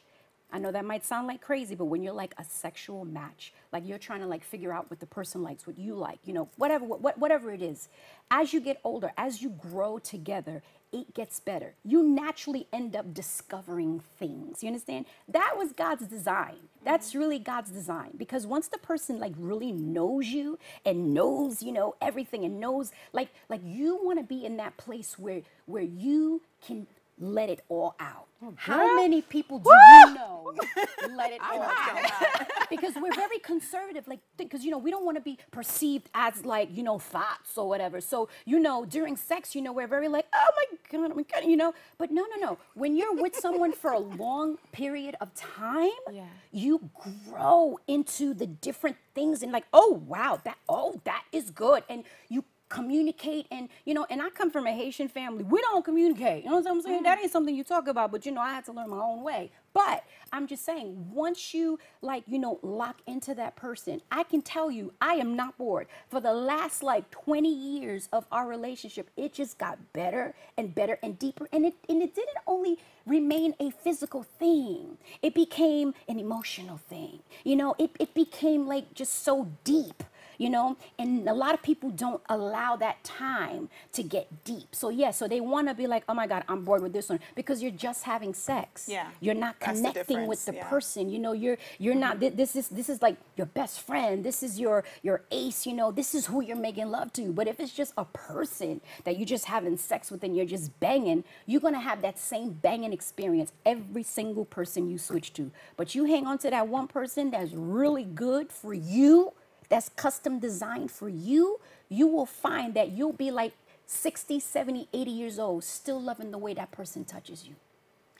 I 0.52 0.58
know 0.60 0.70
that 0.70 0.84
might 0.84 1.04
sound 1.04 1.26
like 1.26 1.40
crazy, 1.40 1.74
but 1.74 1.86
when 1.86 2.02
you're 2.04 2.12
like 2.14 2.32
a 2.38 2.44
sexual 2.44 3.04
match, 3.04 3.52
like 3.72 3.86
you're 3.86 3.98
trying 3.98 4.20
to 4.20 4.26
like 4.28 4.44
figure 4.44 4.72
out 4.72 4.88
what 4.88 5.00
the 5.00 5.06
person 5.06 5.42
likes, 5.42 5.66
what 5.66 5.76
you 5.76 5.94
like, 5.94 6.20
you 6.24 6.32
know, 6.32 6.48
whatever, 6.56 6.84
what, 6.84 7.18
whatever 7.18 7.52
it 7.52 7.60
is, 7.60 7.88
as 8.30 8.52
you 8.52 8.60
get 8.60 8.80
older, 8.84 9.12
as 9.18 9.42
you 9.42 9.50
grow 9.50 9.98
together, 9.98 10.62
it 11.00 11.14
gets 11.14 11.40
better. 11.40 11.74
You 11.84 12.02
naturally 12.02 12.66
end 12.72 12.96
up 12.96 13.12
discovering 13.12 14.00
things. 14.18 14.62
You 14.62 14.68
understand? 14.68 15.06
That 15.28 15.54
was 15.56 15.72
God's 15.72 16.06
design. 16.06 16.56
That's 16.84 17.10
mm-hmm. 17.10 17.18
really 17.18 17.38
God's 17.38 17.70
design 17.70 18.12
because 18.16 18.46
once 18.46 18.68
the 18.68 18.78
person 18.78 19.18
like 19.18 19.32
really 19.36 19.72
knows 19.72 20.28
you 20.28 20.58
and 20.84 21.12
knows, 21.12 21.62
you 21.62 21.72
know, 21.72 21.94
everything 22.00 22.44
and 22.44 22.60
knows 22.60 22.92
like 23.12 23.28
like 23.48 23.60
you 23.64 23.98
want 24.02 24.18
to 24.18 24.24
be 24.24 24.44
in 24.44 24.56
that 24.58 24.76
place 24.76 25.18
where 25.18 25.42
where 25.66 25.82
you 25.82 26.42
can 26.64 26.86
let 27.18 27.48
it 27.50 27.60
all 27.68 27.94
out. 28.00 28.26
How 28.56 28.96
many 28.96 29.22
people 29.22 29.58
do 29.58 29.70
you 29.70 30.14
know 30.14 30.52
let 31.16 31.32
it 31.32 31.40
all 31.40 31.62
out? 31.62 32.46
because 32.68 32.94
we're 32.96 33.14
very 33.14 33.38
conservative, 33.38 34.06
like 34.06 34.20
because 34.36 34.62
you 34.64 34.70
know 34.70 34.78
we 34.78 34.90
don't 34.90 35.04
want 35.04 35.16
to 35.16 35.22
be 35.22 35.38
perceived 35.50 36.10
as 36.14 36.44
like 36.44 36.68
you 36.76 36.82
know 36.82 36.98
thoughts 36.98 37.56
or 37.56 37.66
whatever. 37.68 38.00
So 38.00 38.28
you 38.44 38.58
know 38.60 38.84
during 38.84 39.16
sex, 39.16 39.54
you 39.54 39.62
know 39.62 39.72
we're 39.72 39.86
very 39.86 40.08
like 40.08 40.26
oh 40.34 40.50
my 40.56 40.64
god, 40.90 41.10
oh 41.10 41.14
my 41.14 41.22
god, 41.22 41.44
you 41.48 41.56
know. 41.56 41.72
But 41.98 42.10
no, 42.10 42.26
no, 42.36 42.46
no. 42.46 42.58
When 42.74 42.94
you're 42.96 43.14
with 43.14 43.34
someone 43.34 43.72
for 43.72 43.90
a 43.92 43.98
long 43.98 44.58
period 44.72 45.16
of 45.20 45.34
time, 45.34 45.90
Yeah. 46.12 46.24
you 46.52 46.90
grow 47.30 47.78
into 47.88 48.34
the 48.34 48.46
different 48.46 48.96
things 49.14 49.42
and 49.42 49.50
like 49.50 49.64
oh 49.72 50.02
wow 50.06 50.38
that 50.44 50.58
oh 50.68 51.00
that 51.04 51.24
is 51.32 51.50
good 51.50 51.84
and 51.88 52.04
you 52.28 52.44
communicate 52.68 53.46
and 53.50 53.68
you 53.84 53.94
know 53.94 54.06
and 54.10 54.20
i 54.20 54.28
come 54.30 54.50
from 54.50 54.66
a 54.66 54.72
haitian 54.72 55.08
family. 55.08 55.44
We 55.44 55.60
don't 55.60 55.84
communicate. 55.84 56.44
You 56.44 56.50
know 56.50 56.56
what 56.56 56.70
i'm 56.70 56.82
saying? 56.82 57.04
That 57.04 57.18
mm. 57.18 57.22
ain't 57.22 57.32
something 57.32 57.54
you 57.54 57.64
talk 57.64 57.86
about 57.86 58.10
but 58.10 58.26
you 58.26 58.32
know 58.32 58.40
i 58.40 58.52
had 58.52 58.64
to 58.66 58.72
learn 58.72 58.90
my 58.90 58.98
own 58.98 59.22
way. 59.22 59.50
But 59.72 60.04
i'm 60.32 60.46
just 60.46 60.64
saying 60.64 61.10
once 61.12 61.54
you 61.54 61.78
like 62.02 62.24
you 62.26 62.38
know 62.38 62.58
lock 62.62 63.00
into 63.06 63.34
that 63.34 63.54
person 63.56 64.00
i 64.10 64.22
can 64.24 64.42
tell 64.42 64.70
you 64.70 64.92
i 65.00 65.14
am 65.14 65.36
not 65.36 65.56
bored. 65.58 65.86
For 66.08 66.20
the 66.20 66.32
last 66.32 66.82
like 66.82 67.08
20 67.10 67.48
years 67.48 68.08
of 68.12 68.26
our 68.32 68.48
relationship 68.48 69.10
it 69.16 69.32
just 69.32 69.58
got 69.58 69.78
better 69.92 70.34
and 70.56 70.74
better 70.74 70.98
and 71.02 71.18
deeper 71.18 71.48
and 71.52 71.64
it 71.64 71.74
and 71.88 72.02
it 72.02 72.14
didn't 72.14 72.38
only 72.46 72.78
remain 73.06 73.54
a 73.60 73.70
physical 73.70 74.24
thing. 74.24 74.98
It 75.22 75.34
became 75.34 75.94
an 76.08 76.18
emotional 76.18 76.78
thing. 76.78 77.20
You 77.44 77.54
know 77.54 77.76
it, 77.78 77.90
it 78.00 78.12
became 78.12 78.66
like 78.66 78.92
just 78.94 79.22
so 79.22 79.48
deep 79.62 80.02
you 80.38 80.50
know? 80.50 80.76
And 80.98 81.28
a 81.28 81.34
lot 81.34 81.54
of 81.54 81.62
people 81.62 81.90
don't 81.90 82.22
allow 82.28 82.76
that 82.76 83.02
time 83.04 83.68
to 83.92 84.02
get 84.02 84.44
deep. 84.44 84.74
So 84.74 84.88
yeah 84.88 85.10
so 85.10 85.28
they 85.28 85.40
want 85.40 85.68
to 85.68 85.74
be 85.74 85.86
like 85.86 86.04
oh 86.08 86.14
my 86.14 86.26
god 86.26 86.44
i'm 86.48 86.64
bored 86.64 86.82
with 86.82 86.92
this 86.92 87.08
one 87.08 87.20
because 87.34 87.62
you're 87.62 87.70
just 87.70 88.04
having 88.04 88.34
sex. 88.34 88.88
Yeah, 88.88 89.08
you're 89.20 89.34
not 89.34 89.56
that's 89.60 89.80
the 89.80 89.88
connecting 89.88 90.26
with 90.26 90.44
the 90.44 90.54
yeah. 90.54 90.68
person 90.68 91.10
you 91.10 91.18
know? 91.18 91.32
You're 91.32 91.58
you're 91.78 91.94
not 91.94 92.20
thi- 92.20 92.30
this 92.30 92.56
is 92.56 92.68
this 92.68 92.88
is 92.88 93.02
like 93.02 93.16
your 93.36 93.46
best 93.46 93.80
friend. 93.80 94.24
This 94.24 94.42
is 94.42 94.58
your 94.58 94.84
your 95.02 95.22
ace 95.30 95.66
you 95.66 95.74
know? 95.74 95.90
This 95.90 96.14
is 96.14 96.26
who 96.26 96.42
you're 96.42 96.56
making 96.56 96.90
love 96.90 97.12
to. 97.14 97.32
But 97.32 97.48
if 97.48 97.60
it's 97.60 97.72
just 97.72 97.92
a 97.96 98.04
person 98.04 98.80
that 99.04 99.16
you're 99.18 99.26
just 99.26 99.46
having 99.46 99.76
sex 99.76 100.10
with 100.10 100.22
and 100.24 100.36
you're 100.36 100.46
just 100.46 100.78
banging 100.80 101.24
you're 101.46 101.60
gonna 101.60 101.80
have 101.80 102.02
that 102.02 102.18
same 102.18 102.50
banging 102.50 102.92
experience 102.92 103.52
every 103.64 104.02
single 104.02 104.44
person 104.44 104.90
you 104.90 104.98
switch 104.98 105.32
to. 105.34 105.50
But 105.76 105.94
you 105.94 106.04
hang 106.04 106.26
on 106.26 106.38
to 106.38 106.50
that 106.50 106.68
one 106.68 106.88
person 106.88 107.30
that's 107.30 107.52
really 107.52 108.04
good 108.04 108.52
for 108.52 108.74
you 108.74 109.32
that's 109.68 109.88
custom 109.90 110.38
designed 110.38 110.90
for 110.90 111.08
you, 111.08 111.60
you 111.88 112.06
will 112.06 112.26
find 112.26 112.74
that 112.74 112.90
you'll 112.90 113.12
be 113.12 113.30
like 113.30 113.52
60, 113.86 114.40
70, 114.40 114.88
80 114.92 115.10
years 115.10 115.38
old, 115.38 115.64
still 115.64 116.00
loving 116.00 116.30
the 116.30 116.38
way 116.38 116.54
that 116.54 116.70
person 116.72 117.04
touches 117.04 117.46
you. 117.46 117.54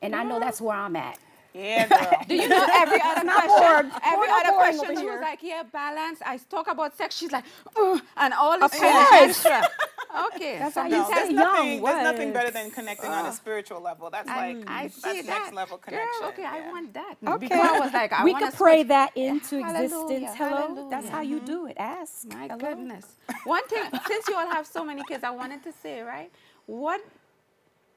And 0.03 0.15
I 0.15 0.23
know 0.25 0.39
that's 0.41 0.61
where 0.61 0.77
I'm 0.77 0.97
at. 0.97 1.19
Yeah, 1.55 1.89
girl. 1.89 2.13
Do 2.29 2.35
you 2.35 2.49
know 2.49 2.67
every 2.75 3.01
other 3.03 3.23
question? 3.33 3.49
bored. 3.49 3.87
Every 4.05 4.29
Bored 4.29 4.31
or 4.31 4.33
other 4.49 4.53
question, 4.53 4.97
she 4.99 5.07
was 5.07 5.21
like, 5.23 5.39
"Yeah, 5.43 5.63
balance." 5.65 6.21
I 6.25 6.39
talk 6.51 6.69
about 6.69 6.97
sex. 6.97 7.17
She's 7.17 7.33
like, 7.33 7.45
"Ugh," 7.77 8.01
and 8.19 8.35
all 8.35 8.59
this 8.61 8.75
Of 8.75 8.79
kind 8.81 8.97
of 9.25 9.31
extra. 9.31 9.63
Okay, 10.35 10.59
That's 10.59 10.75
so 10.75 10.83
how 10.83 10.89
you 10.89 10.93
No, 10.99 11.05
say 11.05 11.15
has- 11.15 11.29
there's 11.29 11.31
young, 11.33 11.53
nothing, 11.55 11.83
there's 11.83 12.05
nothing 12.05 12.33
better 12.33 12.51
than 12.51 12.71
connecting 12.71 13.11
on 13.11 13.27
a 13.27 13.33
spiritual 13.33 13.81
level. 13.81 14.11
That's 14.11 14.29
I, 14.29 14.53
like 14.55 14.71
I 14.71 14.83
that's 14.85 15.03
see 15.03 15.23
next 15.23 15.27
that. 15.29 15.55
level 15.55 15.79
Girl, 15.89 16.01
connection. 16.01 16.27
okay, 16.29 16.45
I 16.45 16.61
want 16.71 16.95
that. 16.95 17.17
Okay. 17.27 17.49
Before 17.49 17.65
I 17.65 17.79
was 17.81 17.93
like, 17.95 18.13
I 18.13 18.25
we 18.25 18.33
wanna 18.33 18.47
could 18.47 18.55
pray 18.59 18.79
switch. 18.79 18.89
that 18.89 19.17
into 19.17 19.59
Hallelujah, 19.63 19.85
existence. 19.85 20.33
Hello? 20.39 20.91
That's 20.91 21.09
how 21.09 21.21
you 21.23 21.41
do 21.41 21.67
it. 21.67 21.77
Ask. 21.79 22.27
My 22.27 22.49
Hello? 22.49 22.59
goodness. 22.59 23.07
One 23.45 23.67
thing, 23.69 23.85
since 24.07 24.29
you 24.29 24.37
all 24.37 24.51
have 24.51 24.67
so 24.67 24.85
many 24.85 25.03
kids, 25.05 25.25
I 25.25 25.31
wanted 25.31 25.63
to 25.65 25.73
say, 25.73 26.03
right? 26.03 26.31
What, 26.67 27.03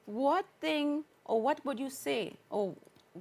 what 0.06 0.46
thing, 0.60 1.04
or 1.24 1.40
what 1.42 1.64
would 1.66 1.80
you 1.80 1.90
say, 1.90 2.34
or 2.50 2.74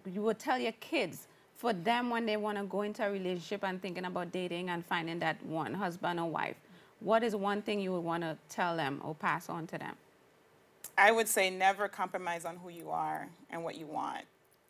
you 0.05 0.21
would 0.23 0.39
tell 0.39 0.59
your 0.59 0.73
kids 0.73 1.27
for 1.55 1.73
them 1.73 2.09
when 2.09 2.25
they 2.25 2.38
want 2.38 2.57
to 2.57 2.65
go 2.65 2.83
into 2.83 3.05
a 3.05 3.12
relationship 3.12 3.63
and 3.63 3.81
thinking 3.81 4.05
about 4.05 4.31
dating 4.31 4.69
and 4.69 4.85
finding 4.85 5.19
that 5.19 5.43
one 5.45 5.73
husband 5.73 6.19
or 6.19 6.29
wife? 6.29 6.57
What 6.99 7.23
is 7.23 7.35
one 7.35 7.62
thing 7.62 7.79
you 7.79 7.91
would 7.93 8.03
want 8.03 8.23
to 8.23 8.38
tell 8.49 8.75
them 8.75 9.01
or 9.03 9.15
pass 9.15 9.49
on 9.49 9.67
to 9.67 9.77
them? 9.77 9.95
I 10.97 11.12
would 11.12 11.27
say 11.27 11.49
never 11.49 11.88
compromise 11.88 12.43
on 12.45 12.57
who 12.57 12.69
you 12.69 12.89
are 12.89 13.27
and 13.49 13.63
what 13.63 13.77
you 13.77 13.85
want. 13.85 14.25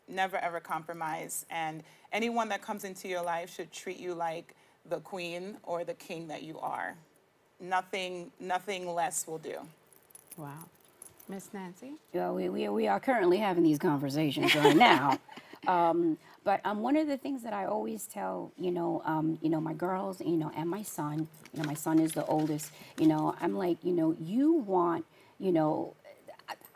Never 0.08 0.36
ever 0.36 0.60
compromise. 0.60 1.44
And 1.50 1.82
anyone 2.12 2.48
that 2.50 2.62
comes 2.62 2.84
into 2.84 3.08
your 3.08 3.22
life 3.22 3.52
should 3.54 3.72
treat 3.72 3.98
you 3.98 4.14
like 4.14 4.54
the 4.88 5.00
queen 5.00 5.56
or 5.64 5.84
the 5.84 5.94
king 5.94 6.28
that 6.28 6.42
you 6.42 6.58
are. 6.60 6.94
Nothing, 7.60 8.30
nothing 8.38 8.94
less 8.94 9.26
will 9.26 9.38
do. 9.38 9.56
Wow. 10.36 10.54
Miss 11.28 11.50
Nancy? 11.52 11.92
Yeah, 12.12 12.30
we, 12.30 12.48
we, 12.48 12.68
we 12.68 12.88
are 12.88 12.98
currently 12.98 13.38
having 13.38 13.62
these 13.62 13.78
conversations 13.78 14.54
right 14.54 14.76
now. 14.76 15.18
um, 15.66 16.18
but 16.44 16.60
um, 16.64 16.80
one 16.80 16.96
of 16.96 17.06
the 17.08 17.18
things 17.18 17.42
that 17.42 17.52
I 17.52 17.66
always 17.66 18.06
tell, 18.06 18.52
you 18.58 18.70
know, 18.70 19.02
um, 19.04 19.38
you 19.42 19.50
know, 19.50 19.60
my 19.60 19.74
girls, 19.74 20.20
you 20.20 20.36
know, 20.36 20.50
and 20.56 20.68
my 20.68 20.82
son, 20.82 21.28
you 21.52 21.62
know, 21.62 21.66
my 21.66 21.74
son 21.74 21.98
is 22.00 22.12
the 22.12 22.24
oldest, 22.26 22.72
you 22.98 23.06
know, 23.06 23.34
I'm 23.40 23.56
like, 23.56 23.78
you 23.84 23.92
know, 23.92 24.16
you 24.20 24.54
want, 24.54 25.04
you 25.38 25.52
know, 25.52 25.94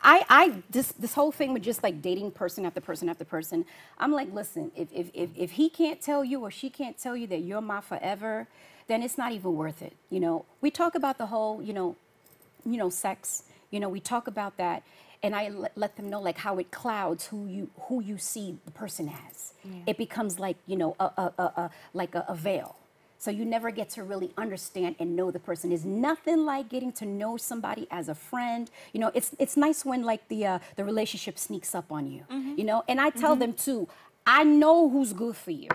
I, 0.01 0.25
I 0.29 0.63
this 0.69 0.91
this 0.93 1.13
whole 1.13 1.31
thing 1.31 1.53
with 1.53 1.63
just 1.63 1.83
like 1.83 2.01
dating 2.01 2.31
person 2.31 2.65
after 2.65 2.81
person 2.81 3.09
after 3.09 3.25
person, 3.25 3.65
I'm 3.97 4.11
like, 4.11 4.33
listen, 4.33 4.71
if 4.75 4.89
if 4.93 5.09
if, 5.13 5.29
if 5.35 5.51
he 5.51 5.69
can't 5.69 6.01
tell 6.01 6.23
you 6.23 6.41
or 6.41 6.51
she 6.51 6.69
can't 6.69 6.97
tell 6.97 7.17
you 7.17 7.27
that 7.27 7.41
you're 7.41 7.61
my 7.61 7.81
forever, 7.81 8.47
then 8.87 9.01
it's 9.03 9.17
not 9.17 9.31
even 9.31 9.55
worth 9.55 9.81
it. 9.81 9.93
You 10.11 10.19
know, 10.19 10.45
we 10.61 10.71
talk 10.71 10.95
about 10.95 11.17
the 11.17 11.25
whole, 11.27 11.61
you 11.61 11.73
know, 11.73 11.95
you 12.65 12.77
know, 12.77 12.89
sex. 12.89 13.43
You 13.71 13.79
know, 13.79 13.89
we 13.89 13.99
talk 13.99 14.27
about 14.27 14.57
that, 14.57 14.83
and 15.25 15.35
I 15.35 15.49
let, 15.49 15.75
let 15.75 15.95
them 15.97 16.07
know 16.09 16.21
like 16.21 16.37
how 16.37 16.59
it 16.59 16.69
clouds 16.69 17.25
who 17.27 17.47
you 17.47 17.69
who 17.87 18.01
you 18.01 18.17
see 18.17 18.57
the 18.65 18.71
person 18.71 19.11
as. 19.27 19.53
It 19.87 19.97
becomes 19.97 20.39
like 20.39 20.57
you 20.67 20.77
know 20.77 20.95
a, 20.99 21.05
a, 21.05 21.33
a, 21.37 21.43
a 21.43 21.69
like 21.93 22.13
a, 22.13 22.23
a 22.29 22.35
veil. 22.35 22.75
So 23.17 23.31
you 23.31 23.43
never 23.43 23.71
get 23.71 23.89
to 23.91 24.03
really 24.03 24.29
understand 24.37 24.97
and 24.99 25.15
know 25.15 25.31
the 25.31 25.39
person. 25.39 25.71
Is 25.71 25.83
nothing 25.83 26.45
like 26.45 26.69
getting 26.69 26.91
to 26.93 27.05
know 27.05 27.37
somebody 27.37 27.87
as 27.89 28.07
a 28.07 28.13
friend. 28.13 28.69
You 28.93 28.99
know, 28.99 29.11
it's 29.15 29.35
it's 29.39 29.57
nice 29.57 29.83
when 29.83 30.03
like 30.03 30.27
the 30.27 30.45
uh, 30.45 30.59
the 30.75 30.85
relationship 30.85 31.39
sneaks 31.39 31.73
up 31.73 31.91
on 31.91 32.05
you. 32.11 32.23
You 32.55 32.63
know, 32.63 32.83
and 32.87 33.01
I 33.01 33.09
tell 33.09 33.35
them 33.35 33.53
too. 33.53 33.87
I 34.27 34.43
know 34.43 34.89
who's 34.89 35.11
good 35.13 35.35
for 35.35 35.51
you. 35.51 35.69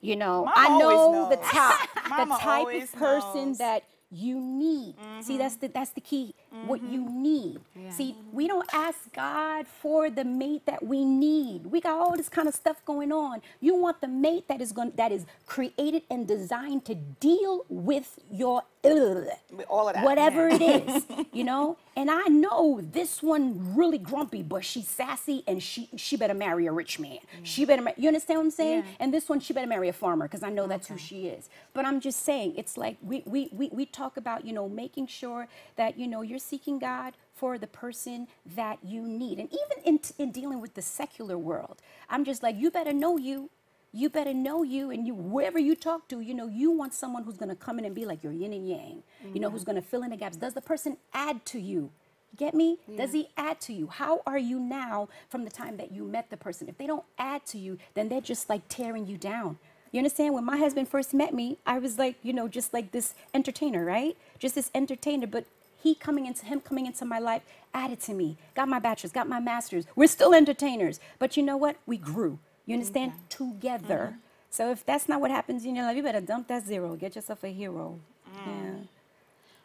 You 0.00 0.16
know, 0.16 0.44
Mom 0.44 0.54
I 0.56 0.78
know 0.78 1.28
the 1.30 1.36
top, 1.36 1.78
the 2.28 2.34
type 2.36 2.82
of 2.82 2.92
person 2.92 3.48
knows. 3.48 3.58
that 3.58 3.84
you 4.10 4.38
need. 4.40 4.94
See, 5.20 5.38
that's 5.38 5.56
the 5.56 5.68
that's 5.68 5.90
the 5.90 6.00
key. 6.00 6.34
What 6.66 6.82
you 6.82 7.00
mm-hmm. 7.00 7.22
need. 7.22 7.60
See, 7.90 8.14
we 8.32 8.46
don't 8.46 8.68
ask 8.72 9.12
God 9.14 9.66
for 9.66 10.10
the 10.10 10.24
mate 10.24 10.66
that 10.66 10.84
we 10.84 11.04
need. 11.04 11.66
We 11.66 11.80
got 11.80 11.98
all 11.98 12.16
this 12.16 12.28
kind 12.28 12.48
of 12.48 12.54
stuff 12.54 12.84
going 12.84 13.10
on. 13.12 13.42
You 13.60 13.74
want 13.74 14.00
the 14.00 14.08
mate 14.08 14.48
that 14.48 14.60
is 14.60 14.72
going 14.72 14.92
that 14.96 15.12
is 15.12 15.26
created 15.46 16.02
and 16.10 16.26
designed 16.26 16.84
to 16.86 16.94
deal 16.94 17.64
with 17.68 18.18
your 18.30 18.62
ugh, 18.84 19.28
all 19.68 19.88
of 19.88 19.94
that, 19.94 20.04
whatever 20.04 20.48
it 20.48 20.62
is, 20.88 21.04
you 21.32 21.44
know. 21.44 21.78
And 21.94 22.10
I 22.10 22.24
know 22.24 22.80
this 22.80 23.22
one 23.22 23.76
really 23.76 23.98
grumpy, 23.98 24.42
but 24.42 24.64
she's 24.64 24.88
sassy, 24.88 25.44
and 25.46 25.62
she 25.62 25.88
she 25.96 26.16
better 26.16 26.34
marry 26.34 26.66
a 26.66 26.72
rich 26.72 26.98
man. 26.98 27.18
Mm. 27.18 27.44
She 27.44 27.64
better, 27.64 27.82
ma- 27.82 27.92
you 27.96 28.08
understand 28.08 28.38
what 28.38 28.44
I'm 28.44 28.50
saying? 28.50 28.78
Yeah. 28.78 28.90
And 29.00 29.14
this 29.14 29.28
one, 29.28 29.40
she 29.40 29.52
better 29.52 29.66
marry 29.66 29.88
a 29.88 29.92
farmer 29.92 30.26
because 30.26 30.42
I 30.42 30.50
know 30.50 30.66
that's 30.66 30.88
who 30.88 30.96
she 30.96 31.26
is. 31.26 31.50
But 31.74 31.84
I'm 31.84 32.00
just 32.00 32.24
saying, 32.24 32.54
it's 32.56 32.76
like 32.76 32.96
we 33.02 33.22
we 33.26 33.48
we 33.52 33.68
we 33.70 33.86
talk 33.86 34.16
about 34.16 34.46
you 34.46 34.52
know 34.52 34.68
making 34.68 35.06
sure 35.08 35.48
that 35.76 35.98
you 35.98 36.06
know 36.06 36.22
you're 36.22 36.38
seeking 36.42 36.78
God 36.78 37.14
for 37.34 37.58
the 37.58 37.66
person 37.66 38.28
that 38.54 38.78
you 38.84 39.02
need, 39.02 39.38
and 39.38 39.48
even 39.52 39.84
in 39.84 40.00
in 40.18 40.30
dealing 40.32 40.60
with 40.60 40.74
the 40.74 40.82
secular 40.82 41.38
world, 41.38 41.80
I'm 42.08 42.24
just 42.24 42.42
like 42.42 42.56
you 42.56 42.70
better 42.70 42.92
know 42.92 43.16
you. 43.16 43.50
You 43.94 44.08
better 44.08 44.32
know 44.32 44.62
you 44.62 44.90
and 44.90 45.06
you 45.06 45.14
wherever 45.14 45.58
you 45.58 45.76
talk 45.76 46.08
to 46.08 46.20
you 46.20 46.32
know 46.32 46.46
you 46.46 46.70
want 46.70 46.94
someone 46.94 47.24
who's 47.24 47.36
going 47.36 47.50
to 47.50 47.54
come 47.54 47.78
in 47.78 47.84
and 47.84 47.94
be 47.94 48.06
like 48.06 48.24
your 48.24 48.32
yin 48.32 48.54
and 48.54 48.66
yang 48.66 49.02
you 49.34 49.38
know 49.38 49.50
who's 49.50 49.64
mm-hmm. 49.64 49.72
going 49.72 49.82
to 49.82 49.86
fill 49.86 50.02
in 50.02 50.10
the 50.10 50.16
gaps. 50.16 50.36
Does 50.38 50.54
the 50.54 50.62
person 50.62 50.96
add 51.12 51.44
to 51.46 51.60
you? 51.60 51.90
Get 52.34 52.54
me? 52.54 52.78
Does 52.96 53.12
he 53.12 53.28
add 53.36 53.60
to 53.62 53.74
you? 53.74 53.88
How 53.88 54.22
are 54.26 54.38
you 54.38 54.58
now 54.58 55.10
from 55.28 55.44
the 55.44 55.50
time 55.50 55.76
that 55.76 55.92
you 55.92 56.04
met 56.04 56.30
the 56.30 56.38
person? 56.38 56.70
If 56.70 56.78
they 56.78 56.86
don't 56.86 57.04
add 57.18 57.44
to 57.46 57.58
you 57.58 57.76
then 57.92 58.08
they're 58.08 58.22
just 58.22 58.48
like 58.48 58.62
tearing 58.68 59.06
you 59.06 59.18
down. 59.18 59.58
You 59.90 59.98
understand? 59.98 60.32
When 60.32 60.44
my 60.44 60.56
husband 60.56 60.88
first 60.88 61.12
met 61.12 61.34
me 61.34 61.58
i 61.66 61.78
was 61.78 61.98
like 61.98 62.16
you 62.22 62.32
know 62.32 62.48
just 62.48 62.72
like 62.72 62.92
this 62.92 63.14
entertainer 63.34 63.84
right? 63.84 64.16
Just 64.38 64.54
this 64.54 64.70
entertainer 64.74 65.26
but 65.26 65.44
he 65.82 65.94
coming 65.94 66.26
into 66.26 66.46
him 66.46 66.60
coming 66.60 66.86
into 66.86 67.04
my 67.04 67.18
life 67.18 67.42
added 67.74 68.00
to 68.00 68.14
me 68.14 68.36
got 68.54 68.68
my 68.68 68.78
bachelor's 68.78 69.12
got 69.12 69.28
my 69.28 69.40
master's. 69.40 69.86
We're 69.96 70.08
still 70.08 70.34
entertainers 70.34 71.00
but 71.18 71.36
you 71.36 71.42
know 71.42 71.56
what? 71.56 71.76
We 71.86 71.96
grew. 71.96 72.38
You 72.66 72.74
understand? 72.74 73.12
Together. 73.28 74.10
Mm-hmm. 74.10 74.18
So 74.50 74.70
if 74.70 74.84
that's 74.84 75.08
not 75.08 75.20
what 75.20 75.30
happens 75.30 75.64
in 75.64 75.74
your 75.76 75.84
life 75.86 75.96
you 75.96 76.02
better 76.02 76.20
dump 76.20 76.48
that 76.48 76.64
zero. 76.64 76.96
Get 76.96 77.16
yourself 77.16 77.42
a 77.44 77.48
hero. 77.48 77.98
Mm. 78.34 78.46
Yeah. 78.46 78.74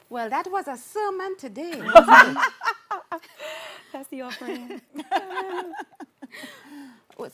Well, 0.09 0.29
that 0.29 0.49
was 0.49 0.67
a 0.67 0.77
sermon 0.77 1.35
today. 1.37 1.81
that's 3.91 4.07
the 4.09 4.21
offering. 4.21 4.81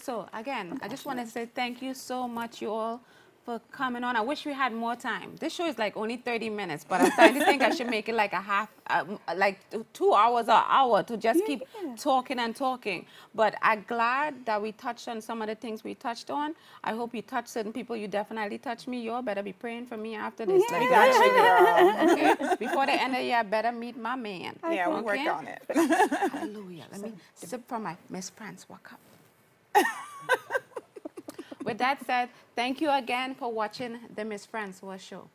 So 0.02 0.28
again, 0.34 0.80
I 0.82 0.88
just 0.88 1.06
want 1.06 1.19
to 1.19 1.28
say 1.28 1.46
thank 1.46 1.82
you 1.82 1.93
so 1.93 2.28
much, 2.28 2.62
you 2.62 2.72
all, 2.72 3.02
for 3.45 3.60
coming 3.71 4.03
on. 4.03 4.15
I 4.15 4.21
wish 4.21 4.45
we 4.45 4.53
had 4.53 4.73
more 4.73 4.95
time. 4.95 5.36
This 5.39 5.53
show 5.53 5.65
is 5.67 5.77
like 5.77 5.97
only 5.97 6.17
30 6.17 6.49
minutes, 6.49 6.86
but 6.88 7.01
I'm 7.01 7.12
starting 7.12 7.39
to 7.39 7.45
think 7.45 7.62
I 7.62 7.71
should 7.71 7.89
make 7.89 8.08
it 8.08 8.15
like 8.15 8.34
a 8.34 8.39
half, 8.41 8.69
um, 8.88 9.19
like 9.36 9.60
two 9.93 10.13
hours 10.13 10.47
or 10.47 10.63
hour 10.67 11.03
to 11.03 11.17
just 11.17 11.45
keep 11.45 11.63
talking 11.97 12.39
and 12.39 12.56
talking. 12.56 13.06
But 13.36 13.56
I'm 13.62 13.84
glad 13.88 14.45
that 14.45 14.62
we 14.62 14.71
touched 14.71 15.08
on 15.08 15.19
some 15.21 15.41
of 15.41 15.47
the 15.49 15.56
things 15.56 15.84
we 15.84 15.93
touched 15.95 16.29
on. 16.29 16.56
I 16.84 16.93
hope 16.93 17.13
you 17.13 17.21
touched 17.21 17.49
certain 17.49 17.73
people. 17.73 17.95
You 17.97 18.08
definitely 18.08 18.58
touched 18.60 18.88
me. 18.88 19.01
You 19.01 19.12
all 19.12 19.21
better 19.21 19.43
be 19.43 19.53
praying 19.53 19.88
for 19.88 19.97
me 19.97 20.15
after 20.15 20.45
this. 20.45 20.63
Yeah. 20.69 20.79
Like, 20.79 20.89
Got 20.89 21.25
you, 21.25 21.32
girl. 21.32 22.43
okay? 22.45 22.56
Before 22.58 22.86
the 22.86 22.93
end 22.93 23.13
of 23.13 23.19
the 23.19 23.25
year, 23.25 23.38
I 23.38 23.43
better 23.43 23.71
meet 23.71 23.97
my 23.97 24.15
man. 24.15 24.58
Yeah, 24.69 24.88
we 24.89 25.01
worked 25.01 25.19
Okay? 25.19 25.27
on 25.27 25.47
it. 25.47 25.62
Hallelujah. 26.32 26.86
Let 26.91 27.01
me 27.01 27.13
sip 27.36 27.67
from 27.67 27.84
my 27.84 27.97
Miss 28.10 28.29
Francois 28.29 28.77
cup. 28.84 28.99
With 31.63 31.78
that 31.78 32.06
said, 32.06 32.30
thank 32.56 32.82
you 32.82 32.89
again 32.91 33.36
for 33.36 33.52
watching 33.52 33.99
the 34.15 34.26
Miss 34.26 34.45
Francois 34.45 34.97
show. 34.97 35.30